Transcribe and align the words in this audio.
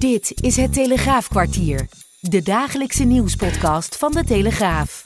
Dit 0.00 0.42
is 0.42 0.56
het 0.56 0.72
Telegraafkwartier. 0.72 1.88
De 2.20 2.42
dagelijkse 2.42 3.04
nieuwspodcast 3.04 3.96
van 3.96 4.12
de 4.12 4.24
Telegraaf. 4.24 5.04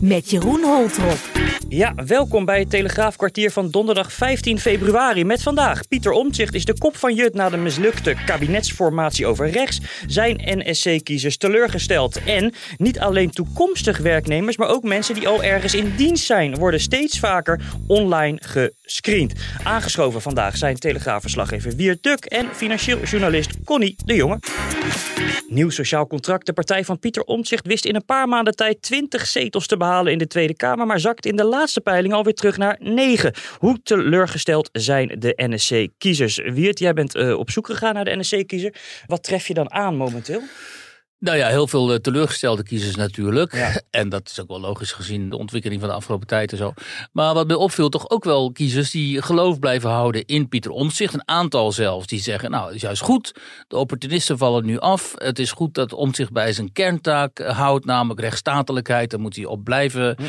Met 0.00 0.30
Jeroen 0.30 0.62
Holtrop. 0.62 1.18
Ja, 1.68 1.94
welkom 2.06 2.44
bij 2.44 2.58
het 2.58 2.70
Telegraafkwartier 2.70 3.50
van 3.50 3.70
donderdag 3.70 4.12
15 4.12 4.58
februari. 4.58 5.24
Met 5.24 5.42
vandaag, 5.42 5.88
Pieter 5.88 6.12
Omtzigt 6.12 6.54
is 6.54 6.64
de 6.64 6.78
kop 6.78 6.96
van 6.96 7.14
Jut 7.14 7.34
na 7.34 7.48
de 7.48 7.56
mislukte 7.56 8.16
kabinetsformatie 8.26 9.26
over 9.26 9.50
rechts. 9.50 9.80
Zijn 10.06 10.40
NSC-kiezers 10.44 11.36
teleurgesteld. 11.36 12.24
En 12.24 12.54
niet 12.76 12.98
alleen 12.98 13.30
toekomstig 13.30 13.98
werknemers, 13.98 14.56
maar 14.56 14.68
ook 14.68 14.82
mensen 14.82 15.14
die 15.14 15.28
al 15.28 15.42
ergens 15.42 15.74
in 15.74 15.92
dienst 15.96 16.24
zijn, 16.24 16.54
worden 16.54 16.80
steeds 16.80 17.18
vaker 17.18 17.60
online 17.86 18.38
gescreend. 18.40 19.32
Aangeschoven 19.62 20.22
vandaag 20.22 20.56
zijn 20.56 20.78
Telegraafverslaggever 20.78 21.76
Wiert 21.76 22.02
Duk 22.02 22.24
en 22.24 22.46
financieel 22.54 23.02
journalist 23.02 23.50
Connie 23.64 23.96
de 24.04 24.14
Jonge. 24.14 24.38
Nieuw 25.52 25.70
sociaal 25.70 26.06
contract. 26.06 26.46
De 26.46 26.52
partij 26.52 26.84
van 26.84 26.98
Pieter 26.98 27.22
Omtzigt 27.22 27.66
wist 27.66 27.84
in 27.84 27.94
een 27.94 28.04
paar 28.04 28.28
maanden 28.28 28.56
tijd 28.56 28.82
20 28.82 29.26
zetels 29.26 29.66
te 29.66 29.76
behalen 29.76 30.12
in 30.12 30.18
de 30.18 30.26
Tweede 30.26 30.54
Kamer, 30.54 30.86
maar 30.86 31.00
zakt 31.00 31.26
in 31.26 31.36
de 31.36 31.44
laatste 31.44 31.80
peiling 31.80 32.14
alweer 32.14 32.34
terug 32.34 32.56
naar 32.56 32.76
9. 32.80 33.34
Hoe 33.58 33.82
teleurgesteld 33.82 34.68
zijn 34.72 35.16
de 35.18 35.32
NSC-kiezers? 35.36 36.36
Wiert, 36.36 36.78
jij 36.78 36.92
bent 36.92 37.16
uh, 37.16 37.38
op 37.38 37.50
zoek 37.50 37.66
gegaan 37.66 37.94
naar 37.94 38.04
de 38.04 38.16
NSC-kiezer. 38.16 38.74
Wat 39.06 39.22
tref 39.22 39.46
je 39.46 39.54
dan 39.54 39.72
aan 39.72 39.96
momenteel? 39.96 40.42
Nou 41.22 41.36
ja, 41.36 41.48
heel 41.48 41.66
veel 41.66 42.00
teleurgestelde 42.00 42.62
kiezers 42.62 42.96
natuurlijk. 42.96 43.54
Ja. 43.54 43.70
En 43.90 44.08
dat 44.08 44.28
is 44.28 44.40
ook 44.40 44.48
wel 44.48 44.60
logisch 44.60 44.92
gezien 44.92 45.28
de 45.28 45.36
ontwikkeling 45.36 45.80
van 45.80 45.88
de 45.88 45.94
afgelopen 45.94 46.26
tijd 46.26 46.52
en 46.52 46.58
zo. 46.58 46.72
Maar 47.12 47.34
wat 47.34 47.46
mij 47.46 47.56
opviel, 47.56 47.88
toch 47.88 48.10
ook 48.10 48.24
wel 48.24 48.52
kiezers 48.52 48.90
die 48.90 49.22
geloof 49.22 49.58
blijven 49.58 49.90
houden 49.90 50.24
in 50.24 50.48
Pieter 50.48 50.70
Omtzigt. 50.70 51.14
Een 51.14 51.28
aantal 51.28 51.72
zelfs 51.72 52.06
die 52.06 52.20
zeggen, 52.20 52.50
nou 52.50 52.66
het 52.66 52.74
is 52.74 52.80
juist 52.80 53.02
goed. 53.02 53.34
De 53.68 53.76
opportunisten 53.76 54.38
vallen 54.38 54.64
nu 54.64 54.78
af. 54.78 55.12
Het 55.16 55.38
is 55.38 55.52
goed 55.52 55.74
dat 55.74 55.92
Omtzigt 55.92 56.32
bij 56.32 56.52
zijn 56.52 56.72
kerntaak 56.72 57.38
houdt, 57.38 57.84
namelijk 57.84 58.20
rechtsstatelijkheid. 58.20 59.10
Daar 59.10 59.20
moet 59.20 59.36
hij 59.36 59.44
op 59.44 59.64
blijven, 59.64 60.16
hm. 60.16 60.24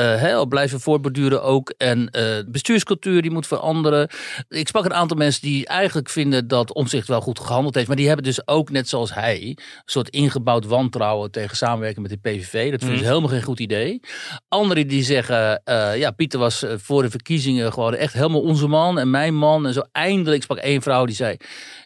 uh, 0.00 0.40
op 0.40 0.48
blijven 0.48 0.80
voortborduren 0.80 1.42
ook. 1.42 1.74
En 1.76 2.08
uh, 2.12 2.36
bestuurscultuur 2.46 3.22
die 3.22 3.30
moet 3.30 3.46
veranderen. 3.46 4.10
Ik 4.48 4.68
sprak 4.68 4.84
een 4.84 4.94
aantal 4.94 5.16
mensen 5.16 5.42
die 5.42 5.66
eigenlijk 5.66 6.08
vinden 6.08 6.48
dat 6.48 6.72
Omtzigt 6.72 7.08
wel 7.08 7.20
goed 7.20 7.40
gehandeld 7.40 7.74
heeft. 7.74 7.86
Maar 7.86 7.96
die 7.96 8.06
hebben 8.06 8.24
dus 8.24 8.46
ook, 8.46 8.70
net 8.70 8.88
zoals 8.88 9.14
hij, 9.14 9.40
een 9.42 9.58
soort 9.84 10.08
ingebouwd 10.38 10.64
gebouwd 10.64 10.80
wantrouwen 10.80 11.30
tegen 11.30 11.56
samenwerking 11.56 12.08
met 12.08 12.22
de 12.22 12.30
PVV. 12.30 12.70
Dat 12.70 12.80
vinden 12.80 12.98
ze 12.98 13.04
mhm. 13.04 13.12
helemaal 13.12 13.28
geen 13.28 13.42
goed 13.42 13.60
idee. 13.60 14.00
Anderen 14.48 14.88
die 14.88 15.02
zeggen, 15.02 15.62
uh, 15.64 15.96
ja, 15.96 16.10
Pieter 16.10 16.38
was 16.38 16.62
eh, 16.62 16.72
voor 16.76 17.02
de 17.02 17.10
verkiezingen 17.10 17.72
gewoon 17.72 17.94
echt 17.94 18.12
helemaal 18.12 18.40
onze 18.40 18.66
man 18.66 18.98
en 18.98 19.10
mijn 19.10 19.34
man. 19.34 19.66
En 19.66 19.72
zo 19.72 19.82
eindelijk 19.92 20.42
sprak 20.42 20.58
één 20.58 20.82
vrouw 20.82 21.04
die 21.04 21.14
zei, 21.14 21.36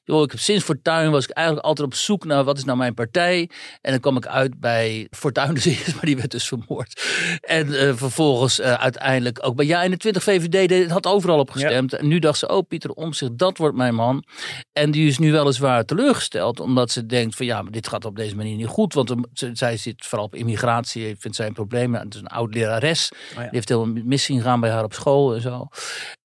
joh, 0.04 0.22
ik 0.22 0.30
heb 0.30 0.40
sinds 0.40 0.64
Fortuyn 0.64 1.10
was 1.10 1.24
ik 1.24 1.30
eigenlijk 1.30 1.66
altijd 1.66 1.86
op 1.86 1.94
zoek 1.94 2.24
naar 2.24 2.44
wat 2.44 2.58
is 2.58 2.64
nou 2.64 2.78
mijn 2.78 2.94
partij. 2.94 3.50
En 3.80 3.90
dan 3.90 4.00
kwam 4.00 4.16
ik 4.16 4.26
uit 4.26 4.60
bij 4.60 5.06
Fortuyn 5.10 5.54
dus 5.54 5.66
eerst, 5.72 5.94
maar 5.94 6.04
die 6.04 6.16
werd 6.16 6.30
dus 6.30 6.48
vermoord. 6.48 7.02
En 7.40 7.68
uh, 7.68 7.92
vervolgens 7.94 8.60
uh, 8.60 8.72
uiteindelijk 8.72 9.38
ook 9.42 9.56
bij 9.56 9.66
Ja 9.66 9.82
21 9.82 10.22
VVD 10.22 10.90
had 10.90 11.06
overal 11.06 11.38
op 11.38 11.50
gestemd. 11.50 11.92
En 11.92 12.08
nu 12.08 12.18
dacht 12.18 12.38
ze, 12.38 12.48
oh 12.48 12.66
Pieter 12.68 12.90
Omtzigt, 12.90 13.38
dat 13.38 13.58
wordt 13.58 13.76
mijn 13.76 13.94
man. 13.94 14.24
En 14.72 14.90
die 14.90 15.08
is 15.08 15.18
nu 15.18 15.32
weliswaar 15.32 15.84
teleurgesteld, 15.84 16.60
omdat 16.60 16.90
ze 16.90 17.06
denkt 17.06 17.36
van 17.36 17.46
ja, 17.46 17.62
maar 17.62 17.72
dit 17.72 17.88
gaat 17.88 18.04
op 18.04 18.16
deze 18.16 18.36
manier 18.36 18.41
niet 18.42 18.66
goed. 18.66 18.94
Want 18.94 19.14
zij 19.52 19.76
zit 19.76 20.06
vooral 20.06 20.26
op 20.26 20.34
immigratie, 20.34 21.16
vindt 21.18 21.36
zij 21.36 21.46
een 21.46 21.52
probleem. 21.52 21.94
Het 21.94 22.14
is 22.14 22.20
een 22.20 22.26
oud 22.26 22.54
lerares, 22.54 23.12
oh 23.32 23.38
die 23.38 23.48
heeft 23.50 23.68
heel 23.68 23.86
missie 23.86 24.40
gaan 24.40 24.60
bij 24.60 24.70
haar 24.70 24.84
op 24.84 24.92
school 24.92 25.34
en 25.34 25.40
zo. 25.40 25.68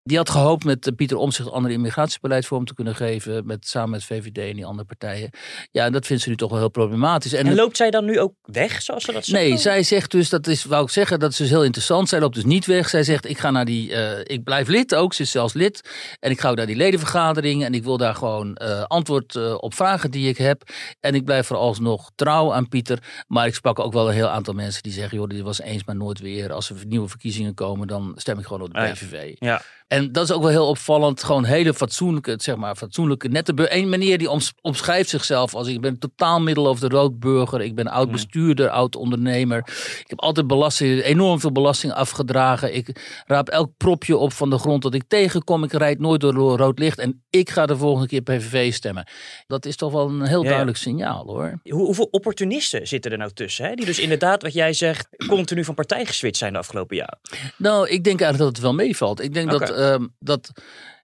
Die 0.07 0.17
had 0.17 0.29
gehoopt 0.29 0.63
met 0.63 0.91
Pieter 0.95 1.17
Omtzigt 1.17 1.51
andere 1.51 1.73
immigratiebeleid 1.73 2.45
vorm 2.45 2.65
te 2.65 2.73
kunnen 2.73 2.95
geven. 2.95 3.45
Met, 3.45 3.67
samen 3.67 3.89
met 3.89 4.03
VVD 4.03 4.37
en 4.37 4.55
die 4.55 4.65
andere 4.65 4.87
partijen. 4.87 5.29
Ja, 5.71 5.85
en 5.85 5.91
dat 5.91 6.05
vindt 6.05 6.23
ze 6.23 6.29
nu 6.29 6.35
toch 6.35 6.49
wel 6.49 6.59
heel 6.59 6.69
problematisch. 6.69 7.33
En, 7.33 7.55
loopt 7.55 7.77
zij 7.77 7.89
dan 7.89 8.05
nu 8.05 8.19
ook 8.19 8.33
weg, 8.41 8.81
zoals 8.81 9.03
ze 9.03 9.11
dat 9.11 9.25
zegt? 9.25 9.43
Nee, 9.43 9.57
zij 9.57 9.83
zegt 9.83 10.11
dus, 10.11 10.29
dat 10.29 10.47
is, 10.47 10.63
wou 10.63 10.83
ik 10.83 10.89
zeggen, 10.89 11.19
dat 11.19 11.31
is 11.31 11.37
dus 11.37 11.49
heel 11.49 11.63
interessant. 11.63 12.09
Zij 12.09 12.19
loopt 12.19 12.35
dus 12.35 12.43
niet 12.43 12.65
weg. 12.65 12.89
Zij 12.89 13.03
zegt, 13.03 13.29
ik 13.29 13.37
ga 13.37 13.51
naar 13.51 13.65
die, 13.65 13.89
uh, 13.89 14.19
ik 14.23 14.43
blijf 14.43 14.67
lid 14.67 14.95
ook. 14.95 15.13
Ze 15.13 15.21
is 15.21 15.31
zelfs 15.31 15.53
lid. 15.53 15.89
En 16.19 16.31
ik 16.31 16.39
ga 16.39 16.49
ook 16.49 16.55
naar 16.55 16.65
die 16.65 16.75
ledenvergadering. 16.75 17.63
En 17.63 17.73
ik 17.73 17.83
wil 17.83 17.97
daar 17.97 18.15
gewoon 18.15 18.59
uh, 18.61 18.83
antwoord 18.83 19.35
uh, 19.35 19.53
op 19.57 19.73
vragen 19.73 20.11
die 20.11 20.29
ik 20.29 20.37
heb. 20.37 20.63
En 20.99 21.15
ik 21.15 21.25
blijf 21.25 21.47
vooralsnog 21.47 22.11
trouw 22.15 22.53
aan 22.53 22.67
Pieter. 22.67 22.99
Maar 23.27 23.47
ik 23.47 23.55
sprak 23.55 23.79
ook 23.79 23.93
wel 23.93 24.07
een 24.07 24.13
heel 24.13 24.29
aantal 24.29 24.53
mensen 24.53 24.83
die 24.83 24.91
zeggen, 24.91 25.17
joh, 25.17 25.27
dit 25.27 25.41
was 25.41 25.61
eens 25.61 25.83
maar 25.83 25.95
nooit 25.95 26.19
weer. 26.19 26.53
Als 26.53 26.69
er 26.69 26.75
nieuwe 26.87 27.07
verkiezingen 27.07 27.53
komen, 27.53 27.87
dan 27.87 28.11
stem 28.15 28.39
ik 28.39 28.45
gewoon 28.45 28.61
op 28.61 28.73
de 28.73 28.91
PVV. 28.91 29.35
ja. 29.39 29.61
En 29.87 30.11
dat 30.11 30.23
is 30.23 30.31
ook 30.35 30.41
wel 30.41 30.51
heel 30.51 30.67
opvallend. 30.67 31.23
Gewoon 31.23 31.43
hele 31.43 31.73
fatsoenlijke, 31.73 32.33
zeg 32.37 32.55
maar, 32.55 32.75
fatsoenlijke 32.75 33.27
nette 33.27 33.75
Een 33.75 33.89
meneer 33.89 34.17
die 34.17 34.29
omschrijft 34.61 35.09
zichzelf 35.09 35.55
als 35.55 35.67
ik 35.67 35.81
ben 35.81 35.99
totaal 35.99 36.41
middel 36.41 36.65
of 36.65 36.79
de 36.79 36.87
roodburger. 36.87 37.61
Ik 37.61 37.75
ben 37.75 37.87
oud 37.87 38.03
hmm. 38.03 38.11
bestuurder, 38.11 38.69
oud 38.69 38.95
ondernemer. 38.95 39.57
Ik 39.99 40.05
heb 40.07 40.19
altijd 40.19 40.47
belasting, 40.47 41.01
enorm 41.01 41.39
veel 41.39 41.51
belasting 41.51 41.93
afgedragen. 41.93 42.75
Ik 42.75 43.21
raap 43.25 43.49
elk 43.49 43.71
propje 43.77 44.17
op 44.17 44.33
van 44.33 44.49
de 44.49 44.57
grond 44.57 44.81
dat 44.81 44.93
ik 44.93 45.03
tegenkom. 45.07 45.63
Ik 45.63 45.71
rijd 45.71 45.99
nooit 45.99 46.21
door 46.21 46.57
rood 46.57 46.79
licht. 46.79 46.99
En 46.99 47.23
ik 47.29 47.49
ga 47.49 47.65
de 47.65 47.77
volgende 47.77 48.07
keer 48.07 48.21
PVV 48.21 48.73
stemmen. 48.73 49.07
Dat 49.47 49.65
is 49.65 49.75
toch 49.75 49.91
wel 49.91 50.09
een 50.09 50.25
heel 50.25 50.43
duidelijk 50.43 50.77
signaal 50.77 51.25
hoor. 51.25 51.59
hoeveel 51.63 52.07
opportunisten 52.11 52.87
zitten 52.87 53.11
er 53.11 53.17
nou 53.17 53.31
tussen? 53.33 53.65
Hè? 53.65 53.75
Die 53.75 53.85
dus 53.85 53.99
inderdaad, 53.99 54.41
wat 54.41 54.53
jij 54.53 54.73
zegt, 54.73 55.07
continu 55.27 55.63
van 55.63 55.75
partij 55.75 56.05
geswitcht 56.05 56.37
zijn 56.37 56.53
de 56.53 56.59
afgelopen 56.59 56.95
jaren. 56.95 57.19
Nou, 57.57 57.89
ik 57.89 58.03
denk 58.03 58.21
eigenlijk 58.21 58.37
dat 58.37 58.47
het 58.47 58.59
wel 58.59 58.85
meevalt. 58.85 59.21
Ik 59.21 59.33
denk 59.33 59.51
dat 59.51 59.76
Ehm, 59.77 60.07
dat 60.19 60.51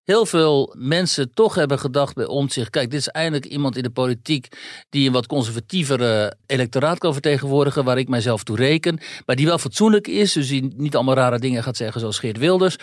heel 0.04 0.26
veel 0.26 0.76
mensen 0.78 1.34
toch 1.34 1.56
hebben 1.56 1.80
gedacht 1.80 2.16
bij 2.16 2.26
Omtzigt... 2.26 2.70
kijk, 2.70 2.90
dit 2.90 3.00
is 3.00 3.08
eindelijk 3.08 3.46
iemand 3.46 3.78
in 3.78 3.84
de 3.84 3.90
politiek... 3.90 4.48
die 4.90 5.08
een 5.08 5.14
wat 5.14 5.28
conservatievere 5.28 6.34
electoraat 6.46 6.98
kan 6.98 7.14
vertegenwoordigen... 7.14 7.84
waar 7.84 7.98
ik 7.98 8.10
mijzelf 8.10 8.44
toe 8.44 8.56
reken. 8.56 9.00
Maar 9.26 9.36
die 9.36 9.46
wel 9.46 9.58
fatsoenlijk 9.58 10.08
is, 10.08 10.34
dus 10.34 10.48
die 10.48 10.74
niet 10.76 10.96
allemaal 10.96 11.16
rare 11.16 11.40
dingen 11.40 11.64
gaat 11.64 11.78
zeggen... 11.78 12.00
zoals 12.00 12.20
Geert 12.20 12.38
Wilders. 12.38 12.76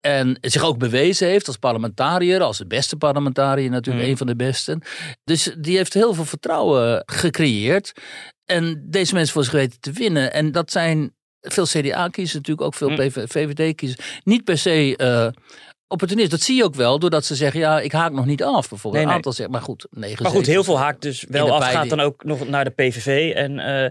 En 0.00 0.38
zich 0.40 0.62
ook 0.62 0.78
bewezen 0.78 1.28
heeft 1.28 1.46
als 1.46 1.56
parlementariër, 1.56 2.40
als 2.40 2.58
de 2.58 2.66
beste 2.66 2.96
parlementariër 2.96 3.70
natuurlijk, 3.70 4.04
mm. 4.04 4.10
een 4.10 4.16
van 4.16 4.26
de 4.26 4.36
besten. 4.36 4.82
Dus 5.24 5.54
die 5.58 5.76
heeft 5.76 5.94
heel 5.94 6.14
veel 6.14 6.24
vertrouwen 6.24 7.02
gecreëerd. 7.06 7.92
En 8.44 8.86
deze 8.90 9.14
mensen 9.14 9.32
voor 9.32 9.44
zich 9.44 9.52
weten 9.52 9.80
te 9.80 9.92
winnen. 9.92 10.32
En 10.32 10.52
dat 10.52 10.70
zijn 10.70 11.14
veel 11.42 11.64
CDA-kiezers 11.64 12.34
natuurlijk, 12.34 12.66
ook 12.66 12.74
veel 12.74 12.90
hm. 12.90 13.10
VVD-kiezers. 13.10 14.20
Niet 14.24 14.44
per 14.44 14.58
se 14.58 14.98
uh, 14.98 15.42
opportunist. 15.92 16.30
Dat 16.30 16.40
zie 16.40 16.56
je 16.56 16.64
ook 16.64 16.74
wel, 16.74 16.98
doordat 16.98 17.24
ze 17.24 17.34
zeggen, 17.34 17.60
ja, 17.60 17.80
ik 17.80 17.92
haak 17.92 18.12
nog 18.12 18.26
niet 18.26 18.42
af. 18.42 18.68
Bijvoorbeeld 18.68 19.04
een 19.04 19.10
aantal 19.10 19.48
maar 19.48 19.62
goed, 19.62 19.86
negen 19.90 20.22
Maar 20.22 20.32
goed, 20.32 20.46
heel 20.46 20.64
veel 20.64 20.78
haakt 20.78 21.02
dus 21.02 21.24
wel 21.28 21.52
af, 21.52 21.70
gaat 21.70 21.88
dan 21.88 22.00
ook 22.00 22.24
nog 22.24 22.48
naar 22.48 22.64
de 22.64 22.70
PVV. 22.70 23.34
En 23.34 23.58
uh, 23.58 23.86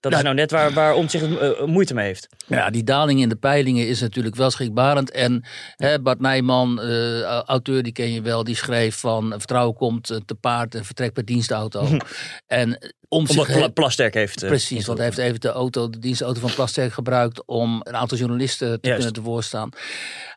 dat 0.00 0.12
is 0.12 0.22
nou 0.22 0.34
net 0.34 0.50
waar, 0.50 0.72
waar 0.72 0.94
Omtzigt 0.94 1.24
uh, 1.24 1.64
moeite 1.64 1.94
mee 1.94 2.06
heeft. 2.06 2.28
Ja, 2.46 2.70
die 2.70 2.84
daling 2.84 3.20
in 3.20 3.28
de 3.28 3.36
peilingen 3.36 3.88
is 3.88 4.00
natuurlijk 4.00 4.36
wel 4.36 4.50
schrikbarend. 4.50 5.10
En 5.10 5.44
hè, 5.76 6.00
Bart 6.00 6.20
Nijman, 6.20 6.80
uh, 6.82 7.22
auteur, 7.22 7.82
die 7.82 7.92
ken 7.92 8.12
je 8.12 8.22
wel, 8.22 8.44
die 8.44 8.56
schreef 8.56 8.96
van 8.96 9.30
vertrouwen 9.30 9.74
komt 9.74 10.06
te 10.06 10.34
paard 10.40 10.74
en 10.74 10.84
vertrekt 10.84 11.12
per 11.12 11.24
dienstauto. 11.24 11.86
en 12.46 12.94
om 13.12 13.26
Omdat 13.28 13.74
Plasterk 13.74 14.14
heeft. 14.14 14.42
Eh, 14.42 14.48
precies, 14.48 14.86
want 14.86 14.98
hij 14.98 15.06
heeft 15.06 15.18
even 15.18 15.40
de 15.40 15.48
auto, 15.48 15.90
de 15.90 15.98
dienstauto 15.98 16.40
van 16.40 16.54
Plasterk 16.54 16.92
gebruikt 16.92 17.42
om 17.46 17.80
een 17.82 17.96
aantal 17.96 18.18
journalisten 18.18 18.80
te 18.80 18.90
kunnen 18.90 19.12
te 19.12 19.22
voorstaan. 19.22 19.70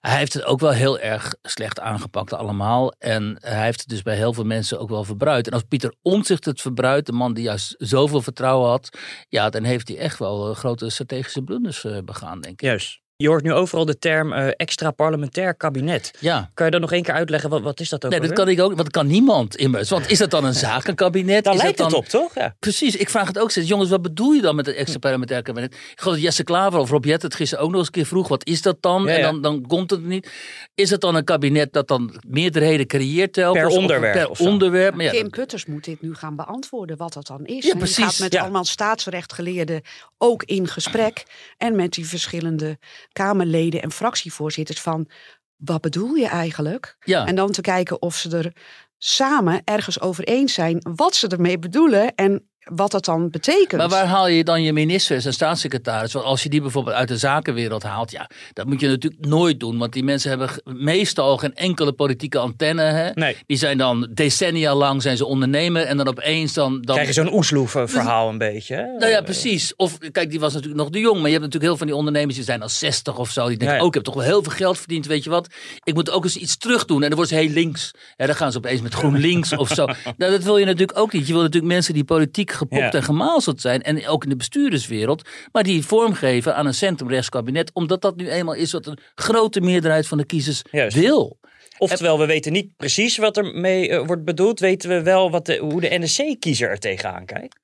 Hij 0.02 0.18
heeft 0.18 0.34
het 0.34 0.44
ook 0.44 0.60
wel 0.60 0.72
heel 0.72 1.00
erg 1.00 1.36
slecht 1.42 1.80
aangepakt 1.80 2.34
allemaal. 2.34 2.94
En 3.00 3.38
hij 3.40 3.64
heeft 3.66 3.80
het 3.80 3.90
dus 3.90 4.02
bij 4.02 4.16
heel 4.16 4.34
veel 4.34 4.44
mensen 4.44 4.80
ook 4.80 4.90
wel 4.90 5.04
verbruikt. 5.04 5.48
En 5.48 5.54
als 5.54 5.64
Pieter 5.68 5.94
Omtzigt 6.02 6.46
het 6.46 6.62
verbruikt, 6.62 7.06
de 7.06 7.12
man 7.12 7.34
die 7.34 7.44
juist 7.44 7.76
zoveel 7.78 8.22
vertrouwen 8.22 8.70
had, 8.70 8.98
ja, 9.30 9.50
dan 9.50 9.64
heeft 9.64 9.88
hij 9.88 9.98
echt 9.98 10.20
wel 10.20 10.54
grote 10.54 10.90
strategische 10.90 11.42
blunders 11.42 11.84
eh, 11.84 11.98
begaan, 12.06 12.42
denk 12.42 12.62
ik. 12.62 12.68
Juist. 12.68 13.04
Je 13.18 13.28
hoort 13.28 13.44
nu 13.44 13.54
overal 13.54 13.86
de 13.86 13.98
term 13.98 14.34
uh, 14.34 14.48
extra 14.56 14.92
parlementair 14.92 15.56
kabinet. 15.56 16.12
Ja. 16.20 16.52
Kan 16.54 16.66
je 16.66 16.72
dat 16.72 16.82
nog 16.82 16.92
één 16.92 17.04
keer 17.04 17.14
uitleggen? 17.14 17.50
Wat, 17.50 17.62
wat 17.62 17.80
is 17.80 17.90
dat 17.90 18.06
ook? 18.06 18.12
Nee, 18.12 18.20
dat 18.20 18.34
kan 18.34 18.48
ik 18.48 18.60
ook. 18.60 18.66
Want 18.66 18.78
dat 18.78 18.92
kan 18.92 19.08
niemand 19.08 19.56
immers. 19.56 19.90
Want 19.90 20.10
is 20.10 20.18
dat 20.18 20.32
dan 20.32 20.46
een 20.46 20.54
zakenkabinet? 20.54 21.44
Daar 21.44 21.54
is 21.54 21.62
lijkt 21.62 21.78
dat 21.78 21.90
dan... 21.90 22.00
het 22.00 22.14
op, 22.14 22.22
toch? 22.22 22.36
Ja. 22.36 22.56
Precies. 22.60 22.96
Ik 22.96 23.10
vraag 23.10 23.28
het 23.28 23.40
ook 23.40 23.52
steeds. 23.52 23.68
Jongens, 23.68 23.90
wat 23.90 24.02
bedoel 24.02 24.32
je 24.32 24.42
dan 24.42 24.56
met 24.56 24.66
het 24.66 24.76
extra 24.76 25.00
parlementair 25.00 25.42
kabinet? 25.42 25.74
Ik 25.74 26.00
geloof 26.00 26.16
dat 26.16 26.24
Jesse 26.24 26.44
Klaver 26.44 26.80
of 26.80 26.90
Rob 26.90 27.06
Jett 27.06 27.22
het 27.22 27.36
gisteren 27.36 27.64
ook 27.64 27.70
nog 27.70 27.80
eens 27.80 27.88
een 27.88 27.94
keer 27.94 28.06
vroeg. 28.06 28.28
Wat 28.28 28.46
is 28.46 28.62
dat 28.62 28.78
dan? 28.80 29.04
Ja, 29.04 29.12
ja. 29.12 29.18
En 29.18 29.24
dan, 29.24 29.42
dan 29.42 29.66
komt 29.68 29.90
het 29.92 30.04
niet. 30.04 30.30
Is 30.74 30.90
het 30.90 31.02
dan 31.02 31.16
een 31.16 31.24
kabinet 31.24 31.74
dat 31.74 31.88
dan 31.88 32.20
meerderheden 32.28 32.88
creëert 32.88 33.34
telkens? 33.34 33.64
Per 33.66 33.74
Of 33.74 33.78
onderwerp 33.78 34.14
Per 34.14 34.30
of 34.30 34.38
zo? 34.38 34.44
onderwerp. 34.44 34.96
Maar 34.96 35.06
ja, 35.06 35.12
Kim 35.12 35.30
Putters 35.30 35.66
moet 35.66 35.84
dit 35.84 36.02
nu 36.02 36.16
gaan 36.16 36.36
beantwoorden, 36.36 36.98
wat 36.98 37.14
dat 37.14 37.28
dan 37.28 37.46
is. 37.46 37.64
Ja, 37.66 37.72
En 37.72 37.78
die 37.78 37.78
precies, 37.78 38.04
gaat 38.04 38.20
met 38.20 38.34
ja. 38.34 38.42
allemaal 38.42 38.66
staatsrechtgeleerden 38.66 39.82
ook 40.18 40.44
in 40.44 40.68
gesprek. 40.68 41.24
En 41.58 41.76
met 41.76 41.94
die 41.94 42.06
verschillende 42.08 42.78
Kamerleden 43.16 43.82
en 43.82 43.92
fractievoorzitters 43.92 44.82
van... 44.82 45.10
wat 45.56 45.82
bedoel 45.82 46.14
je 46.14 46.28
eigenlijk? 46.28 46.98
ja. 47.00 47.26
En 47.26 47.36
dan 47.36 47.52
te 47.52 47.62
kijken 47.62 48.02
of 48.02 48.16
ze 48.16 48.38
er 48.38 48.54
samen 48.98 49.62
ergens 49.64 50.00
over 50.02 50.24
eens 50.24 50.54
zijn 50.54 50.80
wat 50.96 51.16
ze 51.16 51.28
ermee 51.28 51.60
bedoelen 51.60 52.16
en 52.16 52.50
wat 52.66 52.92
dat 52.92 53.06
dan 53.06 53.30
betekent. 53.30 53.82
Maar 53.82 53.90
waar 53.90 54.06
haal 54.06 54.28
je 54.28 54.44
dan 54.44 54.64
je 54.64 54.74
ministers 54.74 55.26
en 55.26 55.34
staatssecretaris? 55.34 56.14
Want 56.14 56.26
als 56.26 56.44
je 56.44 56.50
die 56.50 56.62
bijvoorbeeld 56.62 56.96
uit 56.96 57.08
de 57.08 57.18
zakenwereld 57.18 57.84
haalt, 57.84 58.12
ja, 58.12 58.30
dat 58.54 58.66
moet 58.66 58.80
je 58.80 58.88
natuurlijk 58.88 59.26
nooit 59.26 59.60
doen. 59.60 59.78
Want 59.78 59.94
die 59.94 60.04
mensen 60.04 60.30
hebben 60.30 60.50
meestal 60.64 61.38
geen 61.38 61.56
enkele 61.56 61.92
politieke 61.92 62.38
antenne. 62.38 62.82
Hè? 62.82 63.10
Nee. 63.14 63.38
Die 63.46 63.58
zijn 63.58 63.78
dan 63.78 64.10
decennia 64.14 64.76
lang 64.76 65.02
zijn 65.02 65.18
ze 65.18 65.26
ondernemer 65.26 65.84
en 65.84 65.98
dan 65.98 66.08
opeens 66.08 66.54
dan... 66.54 66.82
dan 66.82 66.96
Krijg 66.96 67.08
je 67.08 67.14
zo'n 67.14 67.34
oesloef-verhaal 67.34 68.30
een 68.30 68.38
beetje. 68.38 68.76
Hè? 68.76 68.86
Nou 68.86 69.12
ja, 69.12 69.22
precies. 69.22 69.76
Of 69.76 69.98
kijk, 69.98 70.30
die 70.30 70.40
was 70.40 70.54
natuurlijk 70.54 70.82
nog 70.82 70.90
de 70.90 71.00
jong. 71.00 71.16
Maar 71.16 71.30
je 71.30 71.38
hebt 71.38 71.44
natuurlijk 71.44 71.64
heel 71.64 71.78
veel 71.78 71.78
van 71.78 71.88
die 71.88 71.96
ondernemers 71.96 72.36
die 72.36 72.46
zijn 72.46 72.62
al 72.62 72.70
60 72.70 73.18
of 73.18 73.30
zo. 73.30 73.48
Die 73.48 73.58
denken, 73.58 73.78
ja. 73.78 73.82
oh, 73.82 73.88
ik 73.88 73.94
heb 73.94 74.04
toch 74.04 74.14
wel 74.14 74.24
heel 74.24 74.44
veel 74.44 74.52
geld 74.52 74.78
verdiend. 74.78 75.06
Weet 75.06 75.24
je 75.24 75.30
wat? 75.30 75.48
Ik 75.84 75.94
moet 75.94 76.10
ook 76.10 76.24
eens 76.24 76.38
iets 76.38 76.58
terug 76.58 76.86
doen. 76.86 77.02
En 77.02 77.08
dan 77.08 77.16
wordt 77.16 77.32
ze 77.32 77.38
heel 77.38 77.50
links. 77.50 77.92
Ja, 78.18 78.26
dan 78.26 78.36
gaan 78.36 78.52
ze 78.52 78.58
opeens 78.58 78.82
met 78.82 78.94
GroenLinks 78.94 79.56
of 79.64 79.70
zo. 79.70 79.86
Nou, 80.18 80.32
dat 80.32 80.44
wil 80.44 80.58
je 80.58 80.66
natuurlijk 80.66 81.00
ook 81.00 81.14
niet. 81.14 81.28
Je 81.28 81.34
wil 81.34 81.42
natuurlijk 81.42 81.74
mensen 81.74 81.94
die 81.94 82.04
politiek 82.04 82.52
gepopt 82.56 82.82
Ja. 82.82 82.92
en 82.92 83.04
gemazeld 83.04 83.62
zijn. 83.62 83.82
En 83.82 84.08
ook 84.08 84.24
in 84.24 84.30
de 84.30 84.36
bestuurderswereld. 84.36 85.30
Maar 85.52 85.64
die 85.64 85.86
vormgeven 85.86 86.56
aan 86.56 86.66
een 86.66 86.74
centrumrechtskabinet. 86.74 87.72
Omdat 87.74 88.02
dat 88.02 88.16
nu 88.16 88.30
eenmaal 88.30 88.54
is 88.56 88.72
wat 88.72 88.86
een 88.86 88.98
grote 89.16 89.62
meerderheid 89.62 90.08
van 90.08 90.18
de 90.18 90.26
kiezers 90.26 90.62
Juist. 90.72 90.98
wil. 90.98 91.40
Oftewel, 91.78 92.20
we 92.20 92.26
weten 92.26 92.52
niet 92.52 92.76
precies 92.78 93.18
wat 93.18 93.38
er 93.38 93.46
mee 93.46 93.90
eh, 93.90 94.06
wordt 94.06 94.24
bedoeld. 94.26 94.60
Weten 94.60 94.90
we 94.90 95.02
wel 95.02 95.32
wat 95.32 95.46
de, 95.46 95.58
hoe 95.58 95.82
de 95.82 95.98
NSC-kiezer 96.00 96.70
er 96.70 96.80
tegenaan 96.80 97.26
kijkt? 97.26 97.60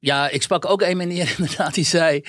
Ja, 0.00 0.28
ik 0.28 0.42
sprak 0.42 0.66
ook 0.70 0.82
een 0.82 0.96
meneer 0.96 1.34
inderdaad 1.38 1.74
die 1.74 1.84
zei. 1.84 2.22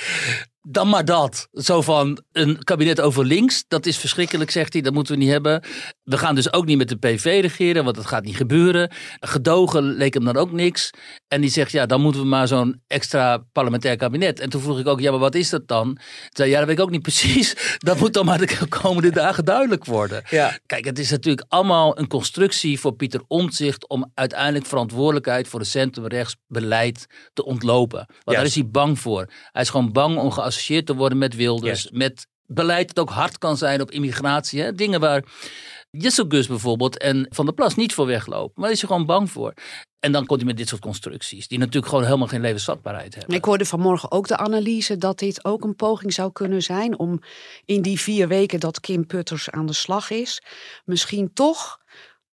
Dan 0.68 0.90
maar 0.90 1.06
dat. 1.06 1.48
Zo 1.52 1.82
van 1.82 2.24
een 2.32 2.64
kabinet 2.64 3.02
over 3.02 3.26
links. 3.26 3.66
Dat 3.68 3.86
is 3.86 3.98
verschrikkelijk, 3.98 4.52
zegt 4.52 4.74
hij. 4.74 4.82
Dat 4.82 4.94
moeten 4.94 5.14
we 5.14 5.20
niet 5.20 5.32
hebben. 5.32 5.64
We 6.04 6.18
gaan 6.18 6.36
dus 6.36 6.54
ook 6.54 6.66
niet 6.66 6.78
met 6.78 6.90
de 6.90 6.96
PV 6.98 7.40
regeren, 7.42 7.84
want 7.84 7.96
dat 7.96 8.06
gaat 8.06 8.24
niet 8.24 8.36
gebeuren. 8.36 8.92
Gedogen 9.20 9.84
leek 9.84 10.14
hem 10.14 10.26
dan 10.26 10.38
ook 10.38 10.52
niks. 10.52 10.90
En 11.28 11.42
die 11.42 11.50
zegt, 11.50 11.72
ja, 11.72 11.86
dan 11.86 12.02
moeten 12.02 12.22
we 12.22 12.28
maar 12.28 12.48
zo'n 12.48 12.82
extra 12.88 13.38
parlementair 13.52 13.96
kabinet. 13.96 14.40
En 14.40 14.50
toen 14.50 14.62
vroeg 14.62 14.80
ik 14.80 14.88
ook, 14.88 15.00
ja, 15.00 15.12
maar 15.12 15.20
wat 15.20 15.36
is 15.36 15.50
dat 15.50 15.68
dan? 15.68 15.86
Toen 15.86 16.00
zei 16.30 16.50
ja, 16.50 16.58
dat 16.58 16.68
weet 16.68 16.78
ik 16.78 16.84
ook 16.84 16.92
niet 16.92 17.02
precies. 17.02 17.56
Dat 17.78 18.00
moet 18.00 18.14
dan 18.14 18.26
maar 18.26 18.38
de 18.38 18.68
komende 18.70 19.10
dagen 19.10 19.46
duidelijk 19.46 19.86
worden. 19.86 20.24
Ja. 20.30 20.58
Kijk, 20.66 20.86
het 20.86 21.00
is 21.00 21.10
natuurlijk 21.10 21.46
allemaal 21.50 22.00
een 22.00 22.08
constructie 22.08 22.80
voor 22.80 22.94
Pieter 22.96 23.22
Omtzigt 23.28 23.88
om 23.88 24.12
uiteindelijk 24.14 24.66
verantwoordelijkheid 24.66 25.48
voor 25.48 25.60
het 25.60 25.70
centrumrechtsbeleid 25.70 27.06
te 27.34 27.46
ontlopen. 27.46 28.06
Want 28.24 28.38
daar 28.38 28.46
is 28.46 28.56
hij 28.56 28.68
bang 28.68 29.00
voor. 29.00 29.30
Hij 29.52 29.62
is 29.62 29.70
gewoon 29.70 29.92
bang 29.92 30.18
om 30.18 30.32
geassocieerd 30.32 30.54
te 30.64 30.96
worden 30.96 31.18
met 31.18 31.36
Wilders, 31.36 31.90
met 31.92 32.28
beleid 32.48 32.88
dat 32.94 33.00
ook 33.00 33.14
hard 33.14 33.38
kan 33.38 33.58
zijn 33.58 33.82
op 33.82 33.92
immigratie. 33.92 34.62
Hè? 34.62 34.74
Dingen 34.74 35.00
waar 35.00 35.24
Jesselgus 35.92 36.48
bijvoorbeeld 36.48 36.98
en 36.98 37.28
Van 37.30 37.46
der 37.46 37.54
Plas 37.54 37.76
niet 37.76 37.94
voor 37.94 38.06
weglopen. 38.06 38.52
Maar 38.56 38.64
daar 38.64 38.74
is 38.74 38.82
hij 38.82 38.90
gewoon 38.90 39.06
bang 39.06 39.32
voor. 39.32 39.54
En 40.00 40.12
dan 40.12 40.26
komt 40.26 40.40
hij 40.40 40.50
met 40.50 40.58
dit 40.58 40.68
soort 40.68 40.82
constructies, 40.82 41.48
die 41.48 41.60
natuurlijk 41.60 41.88
gewoon 41.88 42.04
helemaal 42.04 42.28
geen 42.28 42.42
levensvatbaarheid 42.42 43.16
hebben. 43.16 43.36
Ik 43.36 43.46
hoorde 43.46 43.66
vanmorgen 43.66 44.12
ook 44.12 44.28
de 44.28 44.38
analyse 44.38 44.98
dat 44.98 45.20
dit 45.20 45.46
ook 45.46 45.64
een 45.64 45.76
poging 45.76 46.14
zou 46.14 46.32
kunnen 46.32 46.62
zijn 46.62 47.00
om 47.00 47.22
in 47.66 47.82
die 47.82 48.00
vier 48.00 48.28
weken 48.28 48.60
dat 48.60 48.80
Kim 48.80 49.06
Putters 49.06 49.50
aan 49.50 49.66
de 49.66 49.74
slag 49.74 50.10
is, 50.10 50.42
misschien 50.86 51.34
toch 51.34 51.80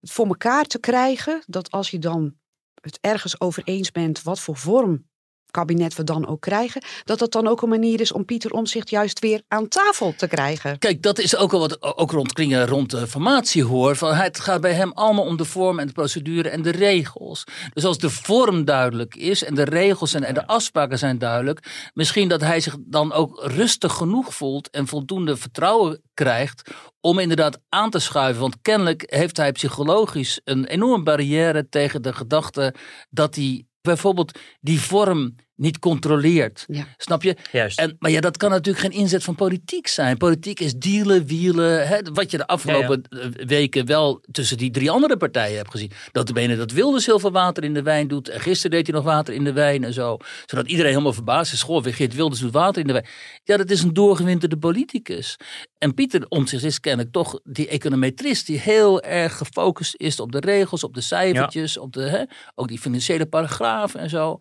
het 0.01 0.11
voor 0.11 0.27
elkaar 0.27 0.65
te 0.65 0.79
krijgen 0.79 1.43
dat 1.47 1.71
als 1.71 1.91
je 1.91 1.99
dan 1.99 2.35
het 2.81 2.99
ergens 3.01 3.41
over 3.41 3.63
eens 3.65 3.91
bent 3.91 4.23
wat 4.23 4.41
voor 4.41 4.57
vorm 4.57 5.08
kabinet 5.51 5.95
we 5.95 6.05
dan 6.05 6.27
ook 6.27 6.41
krijgen, 6.41 6.83
dat 7.05 7.19
dat 7.19 7.33
dan 7.33 7.47
ook 7.47 7.63
een 7.63 7.69
manier 7.69 8.01
is 8.01 8.13
om 8.13 8.25
Pieter 8.25 8.51
Omtzigt 8.51 8.91
juist 8.91 9.19
weer 9.19 9.43
aan 9.49 9.69
tafel 9.69 10.15
te 10.17 10.27
krijgen. 10.27 10.79
Kijk, 10.79 11.03
dat 11.03 11.19
is 11.19 11.37
ook 11.37 11.53
al 11.53 11.59
wat 11.59 11.97
ook 11.97 12.11
rond 12.11 12.33
kringen 12.33 12.67
rond 12.67 12.91
de 12.91 13.07
formatie 13.07 13.65
hoor. 13.65 13.97
Van, 13.97 14.15
het 14.15 14.41
gaat 14.41 14.61
bij 14.61 14.73
hem 14.73 14.93
allemaal 14.93 15.25
om 15.25 15.37
de 15.37 15.45
vorm 15.45 15.79
en 15.79 15.87
de 15.87 15.93
procedure 15.93 16.49
en 16.49 16.63
de 16.63 16.71
regels. 16.71 17.45
Dus 17.73 17.85
als 17.85 17.99
de 17.99 18.11
vorm 18.11 18.65
duidelijk 18.65 19.15
is 19.15 19.45
en 19.45 19.55
de 19.55 19.65
regels 19.65 20.15
en, 20.15 20.25
en 20.25 20.35
de 20.35 20.47
afspraken 20.47 20.99
zijn 20.99 21.19
duidelijk, 21.19 21.91
misschien 21.95 22.29
dat 22.29 22.41
hij 22.41 22.61
zich 22.61 22.77
dan 22.81 23.13
ook 23.13 23.41
rustig 23.43 23.93
genoeg 23.93 24.35
voelt 24.35 24.71
en 24.71 24.87
voldoende 24.87 25.37
vertrouwen 25.37 26.03
krijgt 26.15 26.71
om 27.01 27.19
inderdaad 27.19 27.59
aan 27.69 27.91
te 27.91 27.99
schuiven. 27.99 28.41
Want 28.41 28.57
kennelijk 28.63 29.03
heeft 29.07 29.37
hij 29.37 29.53
psychologisch 29.53 30.41
een 30.45 30.65
enorme 30.65 31.03
barrière 31.03 31.69
tegen 31.69 32.03
de 32.03 32.13
gedachte 32.13 32.75
dat 33.11 33.35
hij 33.35 33.67
bijvoorbeeld 33.89 34.39
die 34.61 34.81
vorm 34.81 35.35
niet 35.59 35.79
controleert. 35.79 36.65
Ja. 36.67 36.87
Snap 36.97 37.23
je? 37.23 37.37
Juist. 37.53 37.79
En, 37.79 37.97
maar 37.99 38.11
ja, 38.11 38.21
dat 38.21 38.37
kan 38.37 38.51
natuurlijk 38.51 38.85
geen 38.85 39.01
inzet 39.01 39.25
van 39.25 39.35
politiek 39.35 39.87
zijn. 39.87 40.17
Politiek 40.17 40.61
is 40.61 40.75
dealen, 40.75 41.27
wielen. 41.27 41.89
Hè, 41.89 41.99
wat 42.13 42.31
je 42.31 42.37
de 42.37 42.47
afgelopen 42.47 43.03
eh, 43.03 43.47
weken 43.47 43.87
wel 43.87 44.21
tussen 44.31 44.57
die 44.57 44.71
drie 44.71 44.91
andere 44.91 45.17
partijen 45.17 45.57
hebt 45.57 45.71
gezien. 45.71 45.91
Dat 46.13 46.27
de 46.27 46.33
bene 46.33 46.57
dat 46.57 46.73
Wilders 46.73 47.07
heel 47.07 47.19
veel 47.19 47.33
water 47.33 47.65
in 47.65 47.75
de 47.75 47.83
wijn 47.83 48.09
doet. 48.09 48.29
En 48.29 48.41
gisteren 48.41 48.71
deed 48.71 48.87
hij 48.87 48.97
nog 48.97 49.05
water 49.05 49.35
in 49.35 49.45
de 49.45 49.53
wijn 49.53 49.85
en 49.85 49.93
zo. 49.93 50.17
Zodat 50.47 50.67
iedereen 50.67 50.91
helemaal 50.91 51.13
verbaasd 51.13 51.53
is. 51.53 51.63
Goh, 51.63 51.85
Geert 51.85 52.15
Wilders 52.15 52.41
doet 52.41 52.53
water 52.53 52.81
in 52.81 52.87
de 52.87 52.93
wijn. 52.93 53.07
Ja, 53.45 53.57
dat 53.57 53.71
is 53.71 53.83
een 53.83 53.95
doorgewinterde 53.95 54.57
politicus. 54.57 55.37
En 55.79 55.95
Pieter 55.95 56.27
Omtzigt 56.29 56.65
is 56.65 56.81
kennelijk 56.81 57.13
toch 57.13 57.41
die 57.45 57.69
econometrist. 57.69 58.47
Die 58.47 58.59
heel 58.59 59.03
erg 59.03 59.37
gefocust 59.37 59.95
is 59.97 60.21
op 60.21 60.33
de 60.33 60.41
regels, 60.41 60.85
op 60.85 60.95
de 60.95 61.01
cijfertjes. 61.01 61.79
Op 61.79 61.93
de, 61.93 62.03
hè, 62.03 62.23
ook 62.55 62.69
die 62.69 62.79
financiële 62.79 63.27
paragrafen 63.27 64.01
en 64.01 64.11
zo. 64.11 64.37